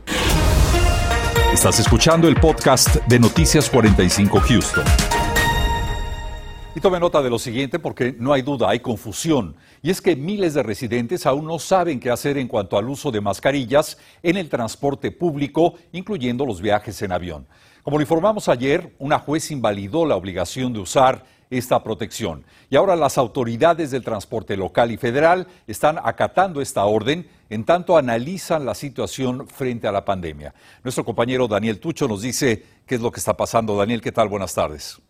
Estás 1.53 1.79
escuchando 1.79 2.27
el 2.27 2.35
podcast 2.35 2.95
de 3.07 3.19
Noticias 3.19 3.69
45 3.69 4.39
Houston. 4.39 5.18
Y 6.79 6.81
tome 6.81 6.97
nota 6.97 7.21
de 7.21 7.29
lo 7.29 7.39
siguiente 7.39 7.77
porque 7.77 8.15
no 8.17 8.31
hay 8.31 8.41
duda, 8.41 8.69
hay 8.69 8.79
confusión. 8.79 9.57
Y 9.81 9.89
es 9.89 10.01
que 10.01 10.15
miles 10.15 10.53
de 10.53 10.63
residentes 10.63 11.25
aún 11.25 11.45
no 11.45 11.59
saben 11.59 11.99
qué 11.99 12.09
hacer 12.09 12.37
en 12.37 12.47
cuanto 12.47 12.77
al 12.77 12.87
uso 12.87 13.11
de 13.11 13.19
mascarillas 13.19 13.97
en 14.23 14.37
el 14.37 14.47
transporte 14.47 15.11
público, 15.11 15.73
incluyendo 15.91 16.45
los 16.45 16.61
viajes 16.61 17.01
en 17.01 17.11
avión. 17.11 17.45
Como 17.83 17.97
lo 17.97 18.01
informamos 18.01 18.47
ayer, 18.47 18.95
una 18.97 19.19
juez 19.19 19.51
invalidó 19.51 20.05
la 20.05 20.15
obligación 20.15 20.71
de 20.71 20.79
usar 20.79 21.25
esta 21.49 21.83
protección. 21.83 22.45
Y 22.69 22.77
ahora 22.77 22.95
las 22.95 23.17
autoridades 23.17 23.91
del 23.91 24.05
transporte 24.05 24.55
local 24.55 24.91
y 24.91 24.95
federal 24.95 25.47
están 25.67 25.99
acatando 26.01 26.61
esta 26.61 26.85
orden 26.85 27.27
en 27.49 27.65
tanto 27.65 27.97
analizan 27.97 28.65
la 28.65 28.73
situación 28.73 29.49
frente 29.49 29.85
a 29.85 29.91
la 29.91 30.05
pandemia. 30.05 30.53
Nuestro 30.85 31.03
compañero 31.03 31.45
Daniel 31.45 31.81
Tucho 31.81 32.07
nos 32.07 32.21
dice 32.21 32.63
qué 32.85 32.95
es 32.95 33.01
lo 33.01 33.11
que 33.11 33.19
está 33.19 33.35
pasando. 33.35 33.75
Daniel, 33.75 33.99
¿qué 33.99 34.13
tal? 34.13 34.29
Buenas 34.29 34.53
tardes. 34.53 35.01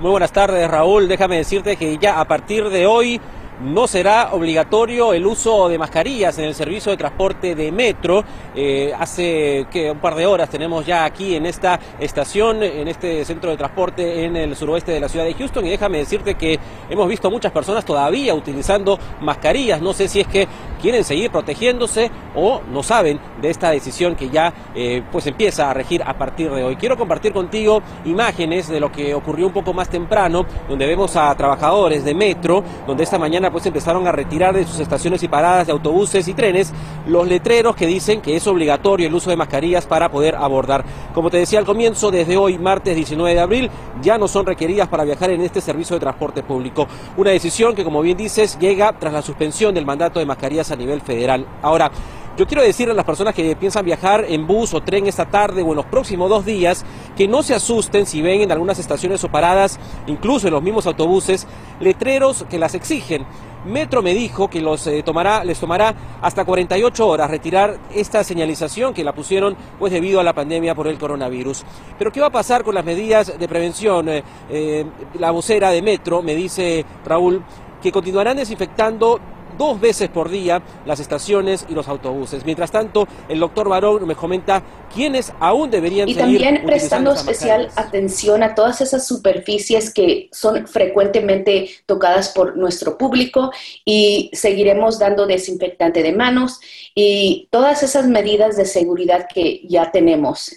Muy 0.00 0.10
buenas 0.10 0.32
tardes, 0.32 0.68
Raúl. 0.68 1.06
Déjame 1.08 1.36
decirte 1.36 1.76
que 1.76 1.98
ya 1.98 2.20
a 2.20 2.24
partir 2.24 2.68
de 2.68 2.86
hoy 2.86 3.20
no 3.62 3.86
será 3.86 4.30
obligatorio 4.32 5.12
el 5.12 5.26
uso 5.26 5.68
de 5.68 5.78
mascarillas 5.78 6.38
en 6.38 6.46
el 6.46 6.54
servicio 6.54 6.90
de 6.90 6.96
transporte 6.96 7.54
de 7.54 7.70
metro. 7.72 8.24
Eh, 8.54 8.92
hace 8.98 9.66
que 9.70 9.90
un 9.90 9.98
par 9.98 10.14
de 10.14 10.26
horas 10.26 10.48
tenemos 10.48 10.84
ya 10.84 11.04
aquí 11.04 11.36
en 11.36 11.46
esta 11.46 11.78
estación, 11.98 12.62
en 12.62 12.88
este 12.88 13.24
centro 13.24 13.50
de 13.50 13.56
transporte 13.56 14.24
en 14.24 14.36
el 14.36 14.56
suroeste 14.56 14.92
de 14.92 15.00
la 15.00 15.08
ciudad 15.08 15.24
de 15.24 15.34
Houston 15.34 15.66
y 15.66 15.70
déjame 15.70 15.98
decirte 15.98 16.34
que 16.34 16.58
hemos 16.88 17.08
visto 17.08 17.30
muchas 17.30 17.52
personas 17.52 17.84
todavía 17.84 18.34
utilizando 18.34 18.98
mascarillas. 19.20 19.80
No 19.80 19.92
sé 19.92 20.08
si 20.08 20.20
es 20.20 20.26
que 20.26 20.48
quieren 20.80 21.04
seguir 21.04 21.30
protegiéndose 21.30 22.10
o 22.34 22.60
no 22.70 22.82
saben 22.82 23.18
de 23.40 23.50
esta 23.50 23.70
decisión 23.70 24.16
que 24.16 24.28
ya 24.28 24.52
eh, 24.74 25.02
pues 25.10 25.26
empieza 25.26 25.70
a 25.70 25.74
regir 25.74 26.02
a 26.02 26.12
partir 26.18 26.50
de 26.50 26.62
hoy. 26.62 26.76
Quiero 26.76 26.96
compartir 26.96 27.32
contigo 27.32 27.82
imágenes 28.04 28.68
de 28.68 28.80
lo 28.80 28.92
que 28.92 29.14
ocurrió 29.14 29.46
un 29.46 29.52
poco 29.52 29.72
más 29.72 29.88
temprano, 29.88 30.44
donde 30.68 30.86
vemos 30.86 31.16
a 31.16 31.34
trabajadores 31.34 32.04
de 32.04 32.14
metro, 32.14 32.62
donde 32.86 33.04
esta 33.04 33.18
mañana 33.18 33.43
pues 33.50 33.66
empezaron 33.66 34.06
a 34.06 34.12
retirar 34.12 34.54
de 34.54 34.64
sus 34.64 34.80
estaciones 34.80 35.22
y 35.22 35.28
paradas 35.28 35.66
de 35.66 35.72
autobuses 35.72 36.26
y 36.28 36.34
trenes 36.34 36.72
los 37.06 37.26
letreros 37.26 37.76
que 37.76 37.86
dicen 37.86 38.20
que 38.20 38.36
es 38.36 38.46
obligatorio 38.46 39.06
el 39.06 39.14
uso 39.14 39.30
de 39.30 39.36
mascarillas 39.36 39.86
para 39.86 40.10
poder 40.10 40.34
abordar. 40.34 40.84
Como 41.14 41.30
te 41.30 41.38
decía 41.38 41.58
al 41.58 41.64
comienzo, 41.64 42.10
desde 42.10 42.36
hoy, 42.36 42.58
martes 42.58 42.96
19 42.96 43.34
de 43.34 43.40
abril, 43.40 43.70
ya 44.02 44.18
no 44.18 44.28
son 44.28 44.46
requeridas 44.46 44.88
para 44.88 45.04
viajar 45.04 45.30
en 45.30 45.40
este 45.40 45.60
servicio 45.60 45.96
de 45.96 46.00
transporte 46.00 46.42
público. 46.42 46.86
Una 47.16 47.30
decisión 47.30 47.74
que, 47.74 47.84
como 47.84 48.02
bien 48.02 48.16
dices, 48.16 48.58
llega 48.58 48.92
tras 48.98 49.12
la 49.12 49.22
suspensión 49.22 49.74
del 49.74 49.86
mandato 49.86 50.18
de 50.18 50.26
mascarillas 50.26 50.70
a 50.70 50.76
nivel 50.76 51.00
federal. 51.00 51.46
Ahora, 51.62 51.90
yo 52.36 52.46
quiero 52.46 52.62
decirle 52.62 52.92
a 52.92 52.96
las 52.96 53.04
personas 53.04 53.34
que 53.34 53.54
piensan 53.54 53.84
viajar 53.84 54.24
en 54.28 54.46
bus 54.46 54.74
o 54.74 54.82
tren 54.82 55.06
esta 55.06 55.26
tarde 55.26 55.62
o 55.62 55.70
en 55.70 55.76
los 55.76 55.86
próximos 55.86 56.28
dos 56.28 56.44
días 56.44 56.84
que 57.16 57.28
no 57.28 57.42
se 57.42 57.54
asusten 57.54 58.06
si 58.06 58.22
ven 58.22 58.40
en 58.40 58.50
algunas 58.50 58.78
estaciones 58.78 59.22
o 59.22 59.28
paradas, 59.28 59.78
incluso 60.08 60.48
en 60.48 60.54
los 60.54 60.62
mismos 60.62 60.86
autobuses, 60.86 61.46
letreros 61.80 62.44
que 62.50 62.58
las 62.58 62.74
exigen. 62.74 63.24
Metro 63.64 64.02
me 64.02 64.12
dijo 64.12 64.48
que 64.48 64.60
los, 64.60 64.86
eh, 64.88 65.02
tomará, 65.02 65.42
les 65.44 65.58
tomará 65.58 65.94
hasta 66.20 66.44
48 66.44 67.06
horas 67.06 67.30
retirar 67.30 67.78
esta 67.94 68.22
señalización 68.22 68.92
que 68.92 69.04
la 69.04 69.14
pusieron 69.14 69.56
pues 69.78 69.92
debido 69.92 70.20
a 70.20 70.24
la 70.24 70.34
pandemia 70.34 70.74
por 70.74 70.86
el 70.86 70.98
coronavirus. 70.98 71.64
Pero 71.96 72.12
¿qué 72.12 72.20
va 72.20 72.26
a 72.26 72.32
pasar 72.32 72.62
con 72.64 72.74
las 72.74 72.84
medidas 72.84 73.38
de 73.38 73.48
prevención? 73.48 74.08
Eh, 74.08 74.22
eh, 74.50 74.84
la 75.18 75.30
vocera 75.30 75.70
de 75.70 75.80
Metro 75.80 76.20
me 76.20 76.34
dice 76.34 76.84
Raúl 77.06 77.42
que 77.82 77.92
continuarán 77.92 78.36
desinfectando 78.36 79.20
dos 79.56 79.80
veces 79.80 80.08
por 80.08 80.28
día 80.28 80.62
las 80.86 81.00
estaciones 81.00 81.66
y 81.68 81.74
los 81.74 81.88
autobuses. 81.88 82.44
Mientras 82.44 82.70
tanto, 82.70 83.06
el 83.28 83.40
doctor 83.40 83.68
Barón 83.68 84.06
me 84.06 84.14
comenta 84.14 84.62
quiénes 84.92 85.32
aún 85.40 85.70
deberían 85.70 86.08
y 86.08 86.14
también 86.14 86.62
prestando 86.64 87.12
especial 87.12 87.70
atención 87.76 88.42
a 88.42 88.54
todas 88.54 88.80
esas 88.80 89.06
superficies 89.06 89.92
que 89.92 90.28
son 90.32 90.66
frecuentemente 90.66 91.70
tocadas 91.86 92.30
por 92.30 92.56
nuestro 92.56 92.96
público 92.96 93.50
y 93.84 94.30
seguiremos 94.32 94.98
dando 94.98 95.26
desinfectante 95.26 96.02
de 96.02 96.12
manos 96.12 96.60
y 96.94 97.48
todas 97.50 97.82
esas 97.82 98.06
medidas 98.06 98.56
de 98.56 98.64
seguridad 98.64 99.26
que 99.32 99.62
ya 99.68 99.90
tenemos. 99.90 100.54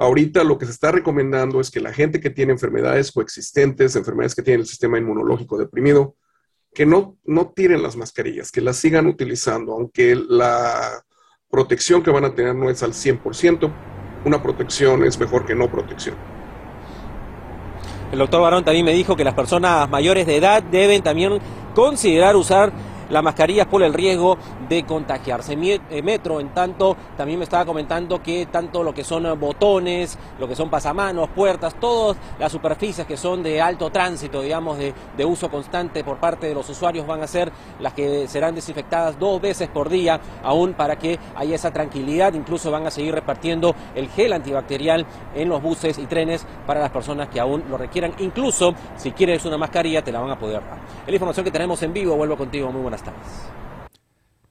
Ahorita 0.00 0.44
lo 0.44 0.58
que 0.58 0.66
se 0.66 0.70
está 0.70 0.92
recomendando 0.92 1.60
es 1.60 1.72
que 1.72 1.80
la 1.80 1.92
gente 1.92 2.20
que 2.20 2.30
tiene 2.30 2.52
enfermedades 2.52 3.10
coexistentes, 3.10 3.96
enfermedades 3.96 4.36
que 4.36 4.42
tienen 4.42 4.60
el 4.60 4.66
sistema 4.66 4.96
inmunológico 4.96 5.58
deprimido, 5.58 6.14
que 6.78 6.86
no, 6.86 7.16
no 7.24 7.48
tiren 7.48 7.82
las 7.82 7.96
mascarillas, 7.96 8.52
que 8.52 8.60
las 8.60 8.76
sigan 8.76 9.08
utilizando, 9.08 9.72
aunque 9.72 10.14
la 10.14 11.02
protección 11.50 12.04
que 12.04 12.12
van 12.12 12.24
a 12.24 12.36
tener 12.36 12.54
no 12.54 12.70
es 12.70 12.84
al 12.84 12.92
100%, 12.92 13.68
una 14.24 14.40
protección 14.40 15.02
es 15.02 15.18
mejor 15.18 15.44
que 15.44 15.56
no 15.56 15.68
protección. 15.68 16.14
El 18.12 18.20
doctor 18.20 18.42
Barón 18.42 18.62
también 18.62 18.86
me 18.86 18.92
dijo 18.92 19.16
que 19.16 19.24
las 19.24 19.34
personas 19.34 19.90
mayores 19.90 20.24
de 20.28 20.36
edad 20.36 20.62
deben 20.62 21.02
también 21.02 21.40
considerar 21.74 22.36
usar 22.36 22.72
las 23.10 23.22
mascarillas 23.22 23.66
por 23.66 23.82
el 23.82 23.92
riesgo 23.92 24.36
de 24.68 24.84
contagiarse. 24.84 25.56
Eh, 25.60 26.02
Metro, 26.02 26.40
en 26.40 26.50
tanto, 26.50 26.96
también 27.16 27.38
me 27.38 27.44
estaba 27.44 27.64
comentando 27.64 28.22
que 28.22 28.46
tanto 28.46 28.82
lo 28.82 28.94
que 28.94 29.04
son 29.04 29.38
botones, 29.38 30.18
lo 30.38 30.48
que 30.48 30.54
son 30.54 30.70
pasamanos, 30.70 31.28
puertas, 31.30 31.74
todas 31.80 32.16
las 32.38 32.52
superficies 32.52 33.06
que 33.06 33.16
son 33.16 33.42
de 33.42 33.60
alto 33.60 33.90
tránsito, 33.90 34.42
digamos, 34.42 34.78
de, 34.78 34.94
de 35.16 35.24
uso 35.24 35.50
constante 35.50 36.04
por 36.04 36.18
parte 36.18 36.46
de 36.46 36.54
los 36.54 36.68
usuarios 36.68 37.06
van 37.06 37.22
a 37.22 37.26
ser 37.26 37.52
las 37.80 37.92
que 37.92 38.28
serán 38.28 38.54
desinfectadas 38.54 39.18
dos 39.18 39.40
veces 39.40 39.68
por 39.68 39.88
día, 39.88 40.20
aún 40.42 40.74
para 40.74 40.96
que 40.96 41.18
haya 41.34 41.54
esa 41.54 41.72
tranquilidad. 41.72 42.34
Incluso 42.34 42.70
van 42.70 42.86
a 42.86 42.90
seguir 42.90 43.14
repartiendo 43.14 43.74
el 43.94 44.08
gel 44.08 44.32
antibacterial 44.32 45.06
en 45.34 45.48
los 45.48 45.62
buses 45.62 45.98
y 45.98 46.06
trenes 46.06 46.46
para 46.66 46.80
las 46.80 46.90
personas 46.90 47.28
que 47.28 47.40
aún 47.40 47.64
lo 47.68 47.76
requieran. 47.76 48.14
Incluso 48.18 48.74
si 48.96 49.12
quieres 49.12 49.44
una 49.44 49.58
mascarilla, 49.58 50.02
te 50.02 50.12
la 50.12 50.20
van 50.20 50.30
a 50.30 50.38
poder 50.38 50.62
dar. 50.62 50.78
Es 51.02 51.08
la 51.08 51.14
información 51.14 51.44
que 51.44 51.50
tenemos 51.50 51.82
en 51.82 51.92
vivo. 51.92 52.16
Vuelvo 52.16 52.36
contigo. 52.36 52.70
Muy 52.70 52.82
buenas 52.82 52.97
tardes. 53.02 53.48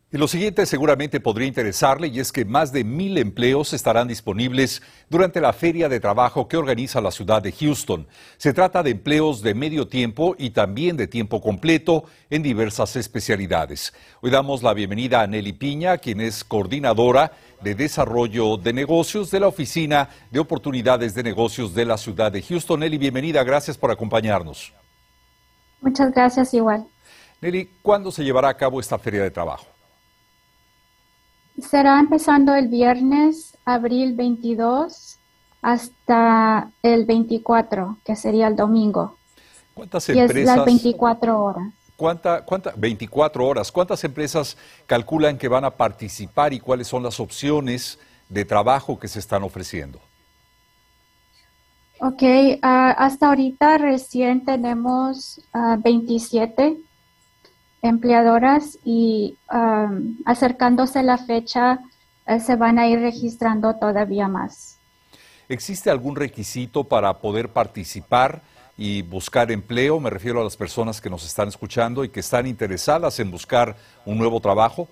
Y 0.09 0.17
lo 0.17 0.29
siguiente 0.29 0.65
seguramente 0.65 1.19
podría 1.19 1.49
interesarle 1.49 2.07
y 2.07 2.21
es 2.21 2.31
que 2.31 2.45
más 2.45 2.71
de 2.71 2.85
mil 2.85 3.17
empleos 3.17 3.73
estarán 3.73 4.07
disponibles 4.07 4.81
durante 5.09 5.41
la 5.41 5.51
feria 5.51 5.89
de 5.89 5.99
trabajo 5.99 6.47
que 6.47 6.55
organiza 6.55 7.01
la 7.01 7.11
ciudad 7.11 7.41
de 7.41 7.51
Houston. 7.51 8.07
Se 8.37 8.53
trata 8.53 8.83
de 8.83 8.91
empleos 8.91 9.41
de 9.41 9.53
medio 9.53 9.89
tiempo 9.89 10.33
y 10.39 10.51
también 10.51 10.95
de 10.95 11.07
tiempo 11.07 11.41
completo 11.41 12.05
en 12.29 12.41
diversas 12.41 12.95
especialidades. 12.95 13.93
Hoy 14.21 14.31
damos 14.31 14.63
la 14.63 14.73
bienvenida 14.73 15.23
a 15.23 15.27
Nelly 15.27 15.51
Piña, 15.51 15.97
quien 15.97 16.21
es 16.21 16.45
coordinadora 16.45 17.33
de 17.61 17.75
desarrollo 17.75 18.55
de 18.55 18.71
negocios 18.71 19.29
de 19.29 19.41
la 19.41 19.47
Oficina 19.47 20.07
de 20.31 20.39
Oportunidades 20.39 21.15
de 21.15 21.23
Negocios 21.23 21.75
de 21.75 21.83
la 21.83 21.97
ciudad 21.97 22.31
de 22.31 22.41
Houston. 22.43 22.79
Nelly, 22.79 22.97
bienvenida, 22.97 23.43
gracias 23.43 23.77
por 23.77 23.91
acompañarnos. 23.91 24.71
Muchas 25.81 26.13
gracias 26.13 26.53
igual. 26.53 26.87
Nelly, 27.41 27.69
¿cuándo 27.81 28.11
se 28.11 28.23
llevará 28.23 28.49
a 28.49 28.53
cabo 28.55 28.79
esta 28.79 28.97
feria 28.97 29.23
de 29.23 29.31
trabajo? 29.31 29.65
Será 31.61 31.99
empezando 31.99 32.53
el 32.55 32.67
viernes, 32.67 33.57
abril 33.65 34.15
22, 34.15 35.17
hasta 35.61 36.71
el 36.83 37.05
24, 37.05 37.97
que 38.03 38.15
sería 38.15 38.47
el 38.47 38.55
domingo. 38.55 39.17
¿Cuántas 39.73 40.09
empresas? 40.09 40.35
Y 40.35 40.39
es 40.39 40.45
las 40.45 40.65
24 40.65 41.39
horas. 41.43 41.73
¿Cuánta, 41.95 42.45
cuánta, 42.45 42.73
24 42.77 43.45
horas. 43.45 43.71
¿Cuántas 43.71 44.03
empresas 44.03 44.55
calculan 44.85 45.37
que 45.37 45.47
van 45.47 45.65
a 45.65 45.71
participar 45.71 46.53
y 46.53 46.59
cuáles 46.59 46.87
son 46.87 47.01
las 47.01 47.19
opciones 47.19 47.97
de 48.29 48.45
trabajo 48.45 48.99
que 48.99 49.07
se 49.07 49.19
están 49.19 49.41
ofreciendo? 49.43 49.99
Ok, 51.99 52.21
ah, 52.61 52.91
hasta 52.91 53.27
ahorita 53.27 53.79
recién 53.79 54.45
tenemos 54.45 55.41
27 55.79 56.77
ah, 56.77 56.86
empleadoras 57.81 58.79
y 58.83 59.37
um, 59.51 60.17
acercándose 60.25 61.03
la 61.03 61.17
fecha 61.17 61.79
eh, 62.25 62.39
se 62.39 62.55
van 62.55 62.79
a 62.79 62.87
ir 62.87 62.99
registrando 62.99 63.75
todavía 63.75 64.27
más. 64.27 64.77
¿Existe 65.49 65.89
algún 65.89 66.15
requisito 66.15 66.83
para 66.83 67.19
poder 67.19 67.49
participar 67.49 68.41
y 68.77 69.01
buscar 69.01 69.51
empleo? 69.51 69.99
Me 69.99 70.09
refiero 70.09 70.41
a 70.41 70.43
las 70.43 70.57
personas 70.57 70.99
que 70.99 71.09
nos 71.09 71.25
están 71.25 71.47
escuchando 71.47 72.03
y 72.03 72.09
que 72.09 72.19
están 72.19 72.45
interesadas 72.47 73.19
en 73.19 73.31
buscar 73.31 73.77
un 74.05 74.17
nuevo 74.17 74.41
trabajo. 74.41 74.89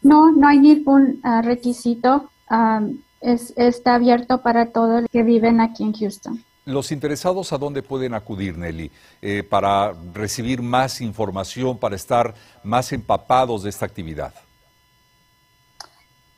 No, 0.00 0.30
no 0.30 0.46
hay 0.46 0.58
ningún 0.58 1.20
uh, 1.24 1.42
requisito. 1.42 2.30
Um, 2.50 2.98
es, 3.20 3.52
está 3.56 3.96
abierto 3.96 4.42
para 4.42 4.66
todos 4.66 5.02
los 5.02 5.10
que 5.10 5.24
viven 5.24 5.60
aquí 5.60 5.82
en 5.82 5.92
Houston. 5.92 6.44
Los 6.68 6.92
interesados 6.92 7.52
a 7.52 7.58
dónde 7.58 7.82
pueden 7.82 8.14
acudir, 8.14 8.56
Nelly, 8.56 8.92
eh, 9.22 9.42
para 9.42 9.94
recibir 10.12 10.62
más 10.62 11.00
información, 11.00 11.78
para 11.78 11.96
estar 11.96 12.34
más 12.62 12.92
empapados 12.92 13.62
de 13.62 13.70
esta 13.70 13.86
actividad. 13.86 14.34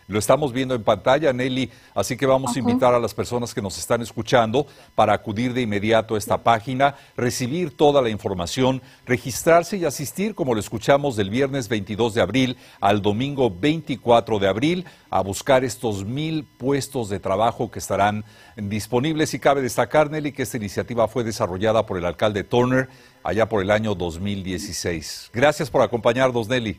Lo 0.06 0.18
estamos 0.18 0.52
viendo 0.52 0.74
en 0.74 0.82
pantalla, 0.82 1.32
Nelly, 1.32 1.70
así 1.94 2.16
que 2.16 2.26
vamos 2.26 2.54
a 2.54 2.58
invitar 2.58 2.92
a 2.92 2.98
las 2.98 3.14
personas 3.14 3.54
que 3.54 3.62
nos 3.62 3.78
están 3.78 4.02
escuchando 4.02 4.66
para 4.94 5.14
acudir 5.14 5.54
de 5.54 5.62
inmediato 5.62 6.14
a 6.14 6.18
esta 6.18 6.38
página, 6.38 6.94
recibir 7.16 7.74
toda 7.74 8.02
la 8.02 8.10
información, 8.10 8.82
registrarse 9.06 9.78
y 9.78 9.84
asistir, 9.86 10.34
como 10.34 10.54
lo 10.54 10.60
escuchamos, 10.60 11.16
del 11.16 11.30
viernes 11.30 11.68
22 11.68 12.14
de 12.14 12.20
abril 12.20 12.56
al 12.80 13.00
domingo 13.00 13.50
24 13.50 14.38
de 14.38 14.48
abril, 14.48 14.84
a 15.08 15.22
buscar 15.22 15.64
estos 15.64 16.04
mil 16.04 16.44
puestos 16.44 17.08
de 17.08 17.20
trabajo 17.20 17.70
que 17.70 17.78
estarán 17.78 18.24
disponibles. 18.56 19.32
Y 19.32 19.38
cabe 19.38 19.62
destacar, 19.62 20.10
Nelly, 20.10 20.32
que 20.32 20.42
esta 20.42 20.58
iniciativa 20.58 21.08
fue 21.08 21.24
desarrollada 21.24 21.86
por 21.86 21.96
el 21.96 22.04
alcalde 22.04 22.44
Turner 22.44 22.88
allá 23.22 23.48
por 23.48 23.62
el 23.62 23.70
año 23.70 23.94
2016. 23.94 25.30
Gracias 25.32 25.70
por 25.70 25.80
acompañarnos, 25.80 26.46
Nelly. 26.46 26.78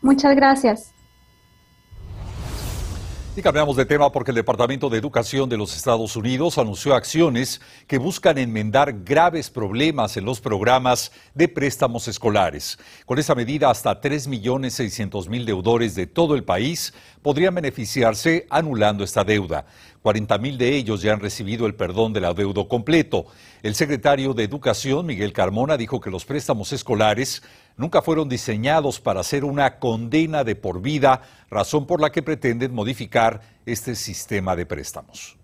Muchas 0.00 0.34
gracias. 0.34 0.97
Y 3.38 3.40
cambiamos 3.40 3.76
de 3.76 3.86
tema 3.86 4.10
porque 4.10 4.32
el 4.32 4.34
Departamento 4.34 4.90
de 4.90 4.98
Educación 4.98 5.48
de 5.48 5.56
los 5.56 5.76
Estados 5.76 6.16
Unidos 6.16 6.58
anunció 6.58 6.96
acciones 6.96 7.60
que 7.86 7.96
buscan 7.96 8.36
enmendar 8.36 9.04
graves 9.04 9.48
problemas 9.48 10.16
en 10.16 10.24
los 10.24 10.40
programas 10.40 11.12
de 11.36 11.46
préstamos 11.46 12.08
escolares. 12.08 12.80
Con 13.06 13.20
esa 13.20 13.36
medida, 13.36 13.70
hasta 13.70 14.00
3.600.000 14.00 15.44
deudores 15.44 15.94
de 15.94 16.08
todo 16.08 16.34
el 16.34 16.42
país 16.42 16.92
podrían 17.22 17.54
beneficiarse 17.54 18.48
anulando 18.50 19.04
esta 19.04 19.22
deuda. 19.22 19.66
40.000 20.02 20.56
de 20.56 20.74
ellos 20.74 21.02
ya 21.02 21.12
han 21.12 21.20
recibido 21.20 21.66
el 21.66 21.76
perdón 21.76 22.12
del 22.12 22.24
adeudo 22.24 22.66
completo. 22.66 23.26
El 23.62 23.76
secretario 23.76 24.34
de 24.34 24.42
Educación, 24.42 25.06
Miguel 25.06 25.32
Carmona, 25.32 25.76
dijo 25.76 26.00
que 26.00 26.10
los 26.10 26.24
préstamos 26.24 26.72
escolares 26.72 27.44
nunca 27.78 28.02
fueron 28.02 28.28
diseñados 28.28 29.00
para 29.00 29.22
ser 29.22 29.44
una 29.44 29.78
condena 29.78 30.44
de 30.44 30.54
por 30.54 30.82
vida, 30.82 31.22
razón 31.48 31.86
por 31.86 32.02
la 32.02 32.12
que 32.12 32.22
pretenden 32.22 32.74
modificar 32.74 33.40
este 33.64 33.94
sistema 33.94 34.54
de 34.54 34.66
préstamos. 34.66 35.37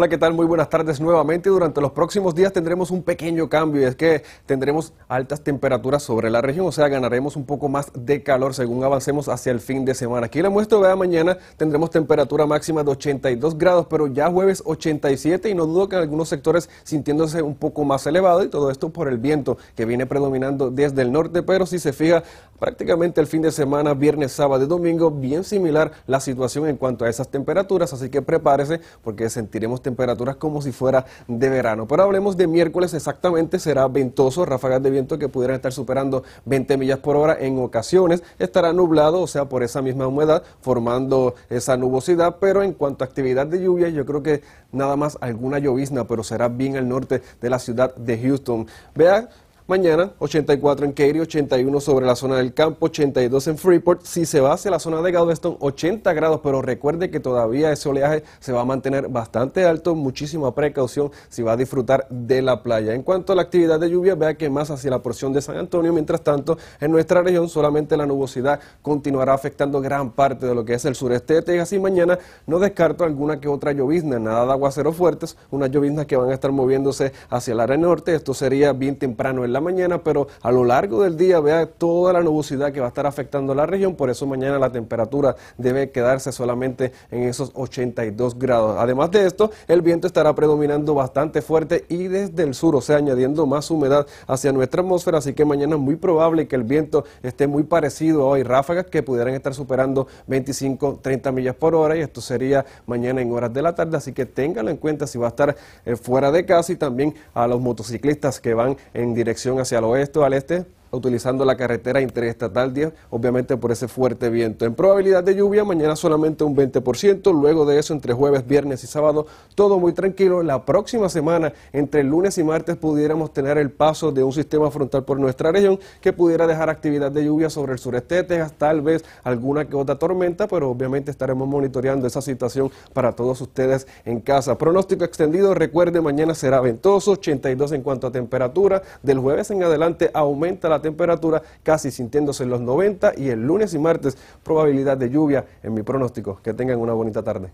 Hola, 0.00 0.08
¿qué 0.08 0.16
tal? 0.16 0.32
Muy 0.32 0.46
buenas 0.46 0.70
tardes 0.70 0.98
nuevamente. 0.98 1.50
Durante 1.50 1.78
los 1.78 1.92
próximos 1.92 2.34
días 2.34 2.54
tendremos 2.54 2.90
un 2.90 3.02
pequeño 3.02 3.50
cambio 3.50 3.82
y 3.82 3.84
es 3.84 3.96
que 3.96 4.22
tendremos 4.46 4.94
altas 5.08 5.42
temperaturas 5.44 6.02
sobre 6.02 6.30
la 6.30 6.40
región, 6.40 6.64
o 6.64 6.72
sea, 6.72 6.88
ganaremos 6.88 7.36
un 7.36 7.44
poco 7.44 7.68
más 7.68 7.92
de 7.92 8.22
calor 8.22 8.54
según 8.54 8.82
avancemos 8.82 9.28
hacia 9.28 9.52
el 9.52 9.60
fin 9.60 9.84
de 9.84 9.94
semana. 9.94 10.24
Aquí 10.24 10.40
la 10.40 10.48
muestro, 10.48 10.80
vea, 10.80 10.96
mañana 10.96 11.36
tendremos 11.58 11.90
temperatura 11.90 12.46
máxima 12.46 12.82
de 12.82 12.92
82 12.92 13.58
grados, 13.58 13.88
pero 13.90 14.06
ya 14.06 14.30
jueves 14.30 14.62
87 14.64 15.50
y 15.50 15.54
no 15.54 15.66
dudo 15.66 15.90
que 15.90 15.96
en 15.96 16.00
algunos 16.00 16.30
sectores 16.30 16.70
sintiéndose 16.82 17.42
un 17.42 17.54
poco 17.54 17.84
más 17.84 18.06
elevado 18.06 18.42
y 18.42 18.48
todo 18.48 18.70
esto 18.70 18.88
por 18.88 19.06
el 19.06 19.18
viento 19.18 19.58
que 19.76 19.84
viene 19.84 20.06
predominando 20.06 20.70
desde 20.70 21.02
el 21.02 21.12
norte, 21.12 21.42
pero 21.42 21.66
si 21.66 21.78
se 21.78 21.92
fija, 21.92 22.22
prácticamente 22.58 23.20
el 23.20 23.26
fin 23.26 23.42
de 23.42 23.52
semana, 23.52 23.92
viernes, 23.92 24.32
sábado 24.32 24.64
y 24.64 24.66
domingo, 24.66 25.10
bien 25.10 25.44
similar 25.44 25.92
la 26.06 26.20
situación 26.20 26.68
en 26.68 26.78
cuanto 26.78 27.04
a 27.04 27.10
esas 27.10 27.28
temperaturas, 27.28 27.92
así 27.92 28.08
que 28.08 28.22
prepárese 28.22 28.80
porque 29.02 29.28
sentiremos 29.28 29.82
temperaturas 29.82 29.89
como 30.38 30.62
si 30.62 30.72
fuera 30.72 31.06
de 31.28 31.48
verano. 31.48 31.86
Pero 31.86 32.02
hablemos 32.02 32.36
de 32.36 32.46
miércoles 32.46 32.94
exactamente, 32.94 33.58
será 33.58 33.88
ventoso, 33.88 34.44
ráfagas 34.44 34.82
de 34.82 34.90
viento 34.90 35.18
que 35.18 35.28
pudieran 35.28 35.56
estar 35.56 35.72
superando 35.72 36.22
20 36.44 36.76
millas 36.76 36.98
por 36.98 37.16
hora 37.16 37.36
en 37.38 37.58
ocasiones. 37.58 38.22
Estará 38.38 38.72
nublado, 38.72 39.20
o 39.20 39.26
sea, 39.26 39.46
por 39.46 39.62
esa 39.62 39.82
misma 39.82 40.06
humedad, 40.06 40.42
formando 40.60 41.34
esa 41.48 41.76
nubosidad, 41.76 42.36
pero 42.40 42.62
en 42.62 42.72
cuanto 42.72 43.04
a 43.04 43.06
actividad 43.06 43.46
de 43.46 43.62
lluvia, 43.62 43.88
yo 43.88 44.04
creo 44.06 44.22
que 44.22 44.42
nada 44.72 44.96
más 44.96 45.18
alguna 45.20 45.58
llovizna, 45.58 46.06
pero 46.06 46.22
será 46.22 46.48
bien 46.48 46.76
al 46.76 46.88
norte 46.88 47.22
de 47.40 47.50
la 47.50 47.58
ciudad 47.58 47.94
de 47.94 48.18
Houston. 48.18 48.66
Vea, 48.94 49.28
Mañana 49.70 50.14
84 50.18 50.84
en 50.84 50.90
Katy, 50.90 51.20
81 51.20 51.78
sobre 51.78 52.04
la 52.04 52.16
zona 52.16 52.38
del 52.38 52.52
campo, 52.52 52.86
82 52.86 53.46
en 53.46 53.56
Freeport. 53.56 54.02
Si 54.02 54.26
se 54.26 54.40
va 54.40 54.54
hacia 54.54 54.68
la 54.68 54.80
zona 54.80 55.00
de 55.00 55.12
Galveston, 55.12 55.58
80 55.60 56.12
grados, 56.12 56.40
pero 56.42 56.60
recuerde 56.60 57.08
que 57.08 57.20
todavía 57.20 57.70
ese 57.70 57.88
oleaje 57.88 58.24
se 58.40 58.50
va 58.50 58.62
a 58.62 58.64
mantener 58.64 59.06
bastante 59.06 59.64
alto, 59.64 59.94
muchísima 59.94 60.52
precaución 60.56 61.12
si 61.28 61.44
va 61.44 61.52
a 61.52 61.56
disfrutar 61.56 62.08
de 62.10 62.42
la 62.42 62.64
playa. 62.64 62.94
En 62.94 63.04
cuanto 63.04 63.32
a 63.32 63.36
la 63.36 63.42
actividad 63.42 63.78
de 63.78 63.90
lluvia, 63.90 64.16
vea 64.16 64.34
que 64.34 64.50
más 64.50 64.72
hacia 64.72 64.90
la 64.90 65.04
porción 65.04 65.32
de 65.32 65.40
San 65.40 65.56
Antonio, 65.56 65.92
mientras 65.92 66.20
tanto 66.22 66.58
en 66.80 66.90
nuestra 66.90 67.22
región 67.22 67.48
solamente 67.48 67.96
la 67.96 68.06
nubosidad 68.06 68.58
continuará 68.82 69.34
afectando 69.34 69.80
gran 69.80 70.10
parte 70.10 70.46
de 70.46 70.54
lo 70.56 70.64
que 70.64 70.74
es 70.74 70.84
el 70.84 70.96
sureste 70.96 71.34
de 71.34 71.42
Texas 71.42 71.72
y 71.74 71.78
mañana 71.78 72.18
no 72.44 72.58
descarto 72.58 73.04
alguna 73.04 73.38
que 73.38 73.46
otra 73.46 73.70
llovizna, 73.70 74.18
nada 74.18 74.46
de 74.46 74.50
aguaceros 74.50 74.96
fuertes, 74.96 75.36
unas 75.52 75.70
lloviznas 75.70 76.06
que 76.06 76.16
van 76.16 76.30
a 76.30 76.34
estar 76.34 76.50
moviéndose 76.50 77.12
hacia 77.28 77.52
el 77.52 77.60
área 77.60 77.76
norte, 77.76 78.16
esto 78.16 78.34
sería 78.34 78.72
bien 78.72 78.96
temprano 78.96 79.44
en 79.44 79.52
la 79.52 79.59
mañana, 79.60 80.02
pero 80.02 80.28
a 80.42 80.50
lo 80.50 80.64
largo 80.64 81.02
del 81.02 81.16
día 81.16 81.40
vea 81.40 81.66
toda 81.66 82.12
la 82.12 82.22
nubosidad 82.22 82.72
que 82.72 82.80
va 82.80 82.86
a 82.86 82.88
estar 82.88 83.06
afectando 83.06 83.54
la 83.54 83.66
región, 83.66 83.94
por 83.94 84.10
eso 84.10 84.26
mañana 84.26 84.58
la 84.58 84.70
temperatura 84.70 85.36
debe 85.58 85.90
quedarse 85.90 86.32
solamente 86.32 86.92
en 87.10 87.24
esos 87.24 87.52
82 87.54 88.38
grados. 88.38 88.76
Además 88.78 89.10
de 89.10 89.26
esto, 89.26 89.50
el 89.68 89.82
viento 89.82 90.06
estará 90.06 90.34
predominando 90.34 90.94
bastante 90.94 91.42
fuerte 91.42 91.84
y 91.88 92.08
desde 92.08 92.42
el 92.42 92.54
sur, 92.54 92.76
o 92.76 92.80
sea, 92.80 92.96
añadiendo 92.96 93.46
más 93.46 93.70
humedad 93.70 94.06
hacia 94.26 94.52
nuestra 94.52 94.82
atmósfera, 94.82 95.18
así 95.18 95.32
que 95.32 95.44
mañana 95.44 95.76
es 95.76 95.80
muy 95.80 95.96
probable 95.96 96.46
que 96.48 96.56
el 96.56 96.64
viento 96.64 97.04
esté 97.22 97.46
muy 97.46 97.64
parecido 97.64 98.22
a 98.22 98.26
hoy, 98.26 98.42
ráfagas 98.42 98.86
que 98.86 99.02
pudieran 99.02 99.34
estar 99.34 99.54
superando 99.54 100.06
25, 100.26 101.00
30 101.02 101.32
millas 101.32 101.54
por 101.54 101.74
hora 101.74 101.96
y 101.96 102.00
esto 102.00 102.20
sería 102.20 102.64
mañana 102.86 103.20
en 103.20 103.32
horas 103.32 103.52
de 103.52 103.62
la 103.62 103.74
tarde, 103.74 103.96
así 103.96 104.12
que 104.12 104.26
téngalo 104.26 104.70
en 104.70 104.76
cuenta 104.76 105.06
si 105.06 105.18
va 105.18 105.26
a 105.26 105.30
estar 105.30 105.56
eh, 105.84 105.96
fuera 105.96 106.30
de 106.30 106.44
casa 106.44 106.72
y 106.72 106.76
también 106.76 107.14
a 107.34 107.46
los 107.46 107.60
motociclistas 107.60 108.40
que 108.40 108.54
van 108.54 108.76
en 108.94 109.14
dirección 109.14 109.39
hacia 109.48 109.78
el 109.78 109.84
oeste 109.84 110.18
o 110.18 110.24
al 110.24 110.32
este 110.32 110.66
utilizando 110.90 111.44
la 111.44 111.56
carretera 111.56 112.00
interestatal 112.00 112.72
10, 112.72 112.92
obviamente 113.10 113.56
por 113.56 113.72
ese 113.72 113.88
fuerte 113.88 114.30
viento. 114.30 114.64
En 114.64 114.74
probabilidad 114.74 115.22
de 115.22 115.34
lluvia, 115.34 115.64
mañana 115.64 115.96
solamente 115.96 116.44
un 116.44 116.56
20%, 116.56 117.32
luego 117.32 117.64
de 117.64 117.78
eso 117.78 117.94
entre 117.94 118.12
jueves, 118.12 118.46
viernes 118.46 118.84
y 118.84 118.86
sábado, 118.86 119.26
todo 119.54 119.78
muy 119.78 119.92
tranquilo. 119.92 120.42
La 120.42 120.64
próxima 120.64 121.08
semana, 121.08 121.52
entre 121.72 122.02
lunes 122.02 122.38
y 122.38 122.44
martes, 122.44 122.76
pudiéramos 122.76 123.32
tener 123.32 123.58
el 123.58 123.70
paso 123.70 124.12
de 124.12 124.24
un 124.24 124.32
sistema 124.32 124.70
frontal 124.70 125.04
por 125.04 125.18
nuestra 125.18 125.52
región 125.52 125.78
que 126.00 126.12
pudiera 126.12 126.46
dejar 126.46 126.70
actividad 126.70 127.10
de 127.12 127.24
lluvia 127.24 127.50
sobre 127.50 127.72
el 127.72 127.78
sureste 127.78 128.16
de 128.16 128.24
Texas, 128.24 128.54
tal 128.56 128.80
vez 128.80 129.04
alguna 129.24 129.66
que 129.66 129.76
otra 129.76 129.96
tormenta, 129.96 130.46
pero 130.48 130.70
obviamente 130.70 131.10
estaremos 131.10 131.48
monitoreando 131.48 132.06
esa 132.06 132.22
situación 132.22 132.70
para 132.92 133.12
todos 133.12 133.40
ustedes 133.40 133.86
en 134.04 134.20
casa. 134.20 134.58
Pronóstico 134.58 135.04
extendido, 135.04 135.54
recuerde, 135.54 136.00
mañana 136.00 136.34
será 136.34 136.60
ventoso, 136.60 137.12
82 137.12 137.72
en 137.72 137.82
cuanto 137.82 138.06
a 138.06 138.12
temperatura, 138.12 138.82
del 139.02 139.18
jueves 139.18 139.50
en 139.50 139.62
adelante 139.62 140.10
aumenta 140.14 140.68
la 140.68 140.79
temperatura 140.80 141.42
casi 141.62 141.90
sintiéndose 141.90 142.44
en 142.44 142.50
los 142.50 142.60
90 142.60 143.14
y 143.16 143.28
el 143.28 143.46
lunes 143.46 143.74
y 143.74 143.78
martes 143.78 144.16
probabilidad 144.42 144.96
de 144.96 145.10
lluvia 145.10 145.46
en 145.62 145.74
mi 145.74 145.82
pronóstico. 145.82 146.40
Que 146.42 146.54
tengan 146.54 146.78
una 146.78 146.92
bonita 146.92 147.22
tarde. 147.22 147.50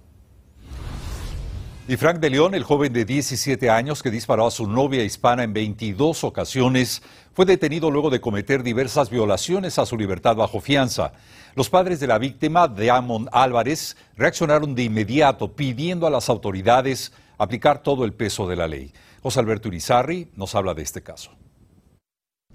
Y 1.88 1.96
Frank 1.96 2.18
de 2.18 2.30
León, 2.30 2.56
el 2.56 2.64
joven 2.64 2.92
de 2.92 3.04
17 3.04 3.70
años 3.70 4.02
que 4.02 4.10
disparó 4.10 4.48
a 4.48 4.50
su 4.50 4.66
novia 4.66 5.04
hispana 5.04 5.44
en 5.44 5.52
22 5.52 6.24
ocasiones, 6.24 7.00
fue 7.32 7.46
detenido 7.46 7.92
luego 7.92 8.10
de 8.10 8.20
cometer 8.20 8.64
diversas 8.64 9.08
violaciones 9.08 9.78
a 9.78 9.86
su 9.86 9.96
libertad 9.96 10.34
bajo 10.34 10.60
fianza. 10.60 11.12
Los 11.54 11.70
padres 11.70 12.00
de 12.00 12.08
la 12.08 12.18
víctima, 12.18 12.66
Damon 12.66 13.28
Álvarez, 13.30 13.96
reaccionaron 14.16 14.74
de 14.74 14.82
inmediato 14.82 15.54
pidiendo 15.54 16.08
a 16.08 16.10
las 16.10 16.28
autoridades 16.28 17.12
aplicar 17.38 17.84
todo 17.84 18.04
el 18.04 18.14
peso 18.14 18.48
de 18.48 18.56
la 18.56 18.66
ley. 18.66 18.92
José 19.22 19.38
Alberto 19.38 19.68
Urizarri 19.68 20.28
nos 20.34 20.56
habla 20.56 20.74
de 20.74 20.82
este 20.82 21.02
caso. 21.02 21.30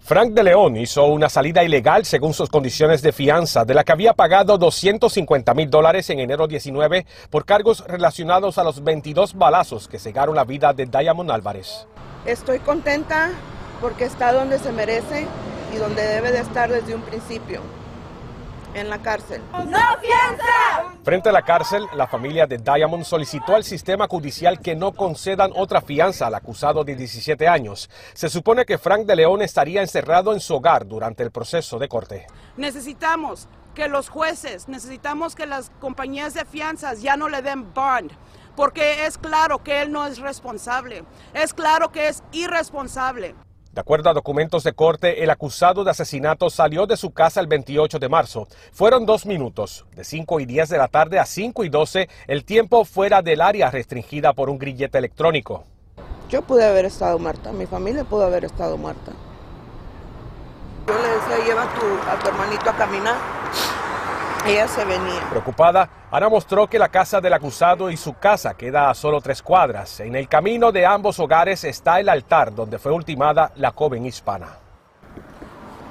Frank 0.04 0.34
de 0.34 0.44
León 0.44 0.78
hizo 0.78 1.06
una 1.06 1.30
salida 1.30 1.64
ilegal 1.64 2.06
según 2.06 2.34
sus 2.34 2.50
condiciones 2.50 3.04
de 3.04 3.12
fianza, 3.12 3.66
de 3.66 3.76
la 3.76 3.84
que 3.84 3.92
había 3.92 4.14
pagado 4.14 4.58
250 4.58 5.54
mil 5.54 5.70
dólares 5.70 6.10
en 6.10 6.20
enero 6.20 6.48
19 6.48 7.06
por 7.30 7.46
cargos 7.46 7.86
relacionados 7.88 8.58
a 8.58 8.64
los 8.64 8.84
22 8.84 9.36
balazos 9.36 9.88
que 9.88 10.00
cegaron 10.00 10.36
la 10.36 10.44
vida 10.44 10.74
de 10.74 10.88
Diamond 10.88 11.30
Álvarez. 11.30 11.88
Estoy 12.26 12.60
contenta 12.60 13.32
porque 13.80 14.06
está 14.06 14.34
donde 14.34 14.58
se 14.58 14.72
merece 14.72 15.28
y 15.74 15.78
donde 15.78 16.02
debe 16.02 16.32
de 16.32 16.40
estar 16.40 16.72
desde 16.72 16.96
un 16.96 17.02
principio 17.02 17.62
en 18.74 18.90
la 18.90 19.00
cárcel. 19.00 19.42
¡No 19.52 19.80
fianza! 20.00 20.94
Frente 21.04 21.30
a 21.30 21.32
la 21.32 21.42
cárcel, 21.42 21.86
la 21.96 22.08
familia 22.08 22.46
de 22.46 22.58
Diamond 22.58 23.04
solicitó 23.04 23.56
al 23.56 23.64
sistema 23.64 24.08
judicial 24.08 24.60
que 24.60 24.76
no 24.76 24.94
concedan 24.94 25.52
otra 25.56 25.82
fianza 25.82 26.28
al 26.28 26.36
acusado 26.36 26.84
de 26.84 26.96
17 26.96 27.48
años. 27.48 27.90
Se 28.14 28.30
supone 28.30 28.66
que 28.66 28.78
Frank 28.78 29.06
de 29.06 29.16
León 29.16 29.42
estaría 29.42 29.82
encerrado 29.82 30.34
en 30.34 30.40
su 30.40 30.56
hogar 30.56 30.88
durante 30.88 31.24
el 31.24 31.32
proceso 31.32 31.80
de 31.80 31.88
corte. 31.88 32.28
Necesitamos 32.58 33.48
que 33.74 33.88
los 33.88 34.10
jueces, 34.10 34.68
necesitamos 34.68 35.36
que 35.36 35.46
las 35.46 35.72
compañías 35.80 36.34
de 36.34 36.46
fianzas 36.46 37.02
ya 37.02 37.16
no 37.16 37.30
le 37.30 37.42
den 37.42 37.74
bond, 37.74 38.12
porque 38.56 39.06
es 39.06 39.18
claro 39.18 39.64
que 39.64 39.82
él 39.82 39.92
no 39.92 40.06
es 40.06 40.20
responsable, 40.20 41.04
es 41.34 41.54
claro 41.54 41.92
que 41.92 42.08
es 42.08 42.22
irresponsable. 42.32 43.36
De 43.74 43.80
acuerdo 43.80 44.10
a 44.10 44.14
documentos 44.14 44.66
de 44.66 44.74
corte, 44.74 45.24
el 45.24 45.30
acusado 45.30 45.86
de 45.86 45.92
asesinato 45.92 46.50
salió 46.50 46.88
de 46.88 46.98
su 46.98 47.12
casa 47.12 47.40
el 47.40 47.48
28 47.48 48.00
de 48.00 48.10
marzo. 48.10 48.50
Fueron 48.74 49.06
dos 49.06 49.26
minutos, 49.26 49.86
de 49.96 50.04
5 50.04 50.42
y 50.42 50.46
10 50.46 50.68
de 50.68 50.78
la 50.78 50.90
tarde 50.90 51.20
a 51.20 51.26
5 51.26 51.64
y 51.64 51.70
12, 51.70 52.10
el 52.28 52.44
tiempo 52.44 52.84
fuera 52.84 53.22
del 53.22 53.40
área 53.40 53.72
restringida 53.72 54.34
por 54.34 54.50
un 54.50 54.58
grillete 54.58 54.98
electrónico. 54.98 55.64
Yo 56.30 56.42
pude 56.42 56.66
haber 56.66 56.84
estado 56.84 57.18
muerta, 57.18 57.54
mi 57.54 57.66
familia 57.66 58.04
pudo 58.04 58.26
haber 58.26 58.44
estado 58.44 58.78
muerta. 58.78 59.14
Yo 60.88 60.94
le 60.94 61.08
decía, 61.08 61.46
lleva 61.46 61.64
a 61.64 61.74
tu, 61.74 62.10
a 62.10 62.20
tu 62.20 62.28
hermanito 62.28 62.70
a 62.70 62.76
caminar. 62.76 63.16
Ella 64.46 64.68
se 64.68 64.84
venía. 64.84 65.22
Preocupada, 65.30 65.88
Ana 66.10 66.28
mostró 66.28 66.68
que 66.68 66.80
la 66.80 66.90
casa 66.90 67.22
del 67.22 67.34
acusado 67.34 67.92
y 67.92 67.98
su 67.98 68.16
casa 68.16 68.56
queda 68.56 68.90
a 68.90 68.96
solo 68.96 69.22
tres 69.22 69.42
cuadras. 69.42 70.00
En 70.00 70.16
el 70.16 70.28
camino 70.28 70.72
de 70.72 70.86
ambos 70.86 71.20
hogares 71.20 71.64
está 71.64 72.00
el 72.00 72.10
altar 72.10 72.54
donde 72.54 72.80
fue 72.80 72.92
ultimada 72.92 73.52
la 73.58 73.72
joven 73.72 74.06
hispana. 74.06 74.48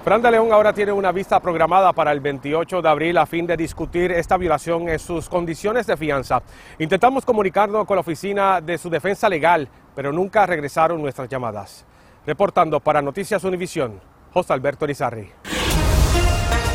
Fran 0.03 0.21
de 0.23 0.31
León 0.31 0.53
ahora 0.53 0.73
tiene 0.73 0.91
una 0.93 1.13
vista 1.13 1.39
programada 1.39 1.93
para 1.93 2.11
el 2.11 2.21
28 2.21 2.83
de 2.83 2.89
abril 2.89 3.19
a 3.19 3.27
fin 3.27 3.47
de 3.47 3.57
discutir 3.57 4.11
esta 4.11 4.37
violación 4.37 4.89
en 4.89 4.99
sus 4.99 5.29
condiciones 5.29 5.87
de 5.87 5.97
fianza. 5.97 6.43
Intentamos 6.79 7.25
comunicarnos 7.25 7.87
con 7.87 7.97
la 7.97 8.01
oficina 8.01 8.61
de 8.61 8.79
su 8.79 8.91
defensa 8.91 9.29
legal, 9.29 9.69
pero 9.95 10.11
nunca 10.11 10.47
regresaron 10.47 11.01
nuestras 11.01 11.29
llamadas. 11.29 11.85
Reportando 12.27 12.81
para 12.81 13.01
Noticias 13.01 13.45
Univisión, 13.45 14.01
José 14.33 14.53
Alberto 14.55 14.87
Rizarri. 14.87 15.31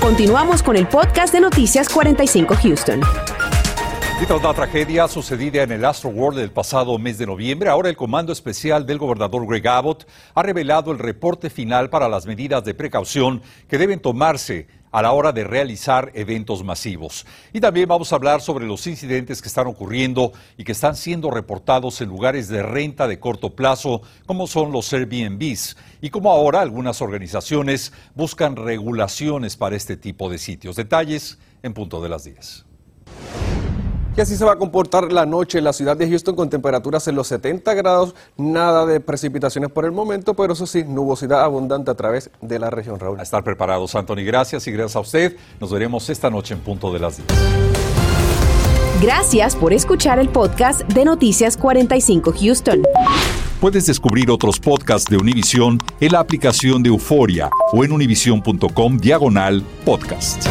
Continuamos 0.05 0.61
con 0.61 0.75
el 0.75 0.87
podcast 0.87 1.33
de 1.33 1.41
Noticias 1.41 1.89
45 1.89 2.55
Houston. 2.61 3.01
Y 4.21 4.25
tras 4.27 4.43
la 4.43 4.53
tragedia 4.53 5.07
sucedida 5.07 5.63
en 5.63 5.71
el 5.71 5.83
Astro 5.83 6.11
World 6.11 6.37
el 6.37 6.51
pasado 6.51 6.99
mes 6.99 7.17
de 7.17 7.25
noviembre, 7.25 7.71
ahora 7.71 7.89
el 7.89 7.97
Comando 7.97 8.31
Especial 8.31 8.85
del 8.85 8.99
gobernador 8.99 9.47
Greg 9.47 9.67
Abbott 9.67 10.07
ha 10.35 10.43
revelado 10.43 10.91
el 10.91 10.99
reporte 10.99 11.49
final 11.49 11.89
para 11.89 12.07
las 12.07 12.27
medidas 12.27 12.63
de 12.63 12.75
precaución 12.75 13.41
que 13.67 13.79
deben 13.79 13.99
tomarse 13.99 14.67
a 14.95 15.01
la 15.01 15.11
hora 15.11 15.33
de 15.33 15.43
realizar 15.43 16.09
eventos 16.15 16.63
masivos. 16.63 17.25
Y 17.51 17.59
también 17.59 17.89
vamos 17.89 18.13
a 18.13 18.15
hablar 18.15 18.39
sobre 18.39 18.65
los 18.65 18.87
incidentes 18.87 19.41
que 19.41 19.49
están 19.49 19.67
ocurriendo 19.67 20.31
y 20.57 20.63
que 20.63 20.71
están 20.71 20.95
siendo 20.95 21.29
reportados 21.31 21.99
en 21.99 22.07
lugares 22.07 22.47
de 22.47 22.63
renta 22.63 23.05
de 23.05 23.19
corto 23.19 23.57
plazo, 23.57 24.03
como 24.25 24.47
son 24.47 24.71
los 24.71 24.93
Airbnbs, 24.93 25.75
y 25.99 26.09
cómo 26.11 26.31
ahora 26.31 26.61
algunas 26.61 27.01
organizaciones 27.01 27.91
buscan 28.13 28.55
regulaciones 28.55 29.57
para 29.57 29.75
este 29.75 29.97
tipo 29.97 30.29
de 30.29 30.37
sitios. 30.37 30.77
Detalles 30.77 31.39
en 31.61 31.73
punto 31.73 32.01
de 32.01 32.07
las 32.07 32.23
10. 32.23 32.65
Y 34.17 34.21
así 34.21 34.37
se 34.37 34.45
va 34.45 34.53
a 34.53 34.55
comportar 34.55 35.11
la 35.11 35.25
noche 35.25 35.57
en 35.57 35.65
la 35.65 35.73
ciudad 35.73 35.97
de 35.97 36.07
Houston 36.07 36.35
con 36.35 36.49
temperaturas 36.49 37.07
en 37.07 37.15
los 37.15 37.27
70 37.27 37.73
grados, 37.73 38.15
nada 38.37 38.85
de 38.85 39.01
precipitaciones 39.01 39.69
por 39.71 39.83
el 39.83 39.91
momento, 39.91 40.33
pero 40.35 40.53
eso 40.53 40.65
sí, 40.65 40.85
nubosidad 40.85 41.43
abundante 41.43 41.91
a 41.91 41.95
través 41.95 42.29
de 42.41 42.59
la 42.59 42.69
región, 42.69 42.97
Raúl. 42.97 43.19
A 43.19 43.23
estar 43.23 43.43
preparados, 43.43 43.93
Anthony. 43.93 44.23
Gracias 44.25 44.67
y 44.67 44.71
gracias 44.71 44.95
a 44.95 45.01
usted. 45.01 45.35
Nos 45.59 45.71
veremos 45.71 46.09
esta 46.09 46.29
noche 46.29 46.53
en 46.53 46.61
punto 46.61 46.93
de 46.93 46.99
las 46.99 47.17
10. 47.17 47.27
Gracias 49.01 49.55
por 49.55 49.73
escuchar 49.73 50.19
el 50.19 50.29
podcast 50.29 50.81
de 50.83 51.03
Noticias 51.03 51.57
45 51.57 52.33
Houston. 52.39 52.83
Puedes 53.59 53.85
descubrir 53.85 54.31
otros 54.31 54.59
podcasts 54.59 55.09
de 55.09 55.17
Univision 55.17 55.77
en 55.99 56.11
la 56.13 56.19
aplicación 56.19 56.81
de 56.83 56.89
Euforia 56.89 57.49
o 57.73 57.83
en 57.83 57.91
univision.com 57.91 58.97
diagonal 58.97 59.61
podcast. 59.83 60.45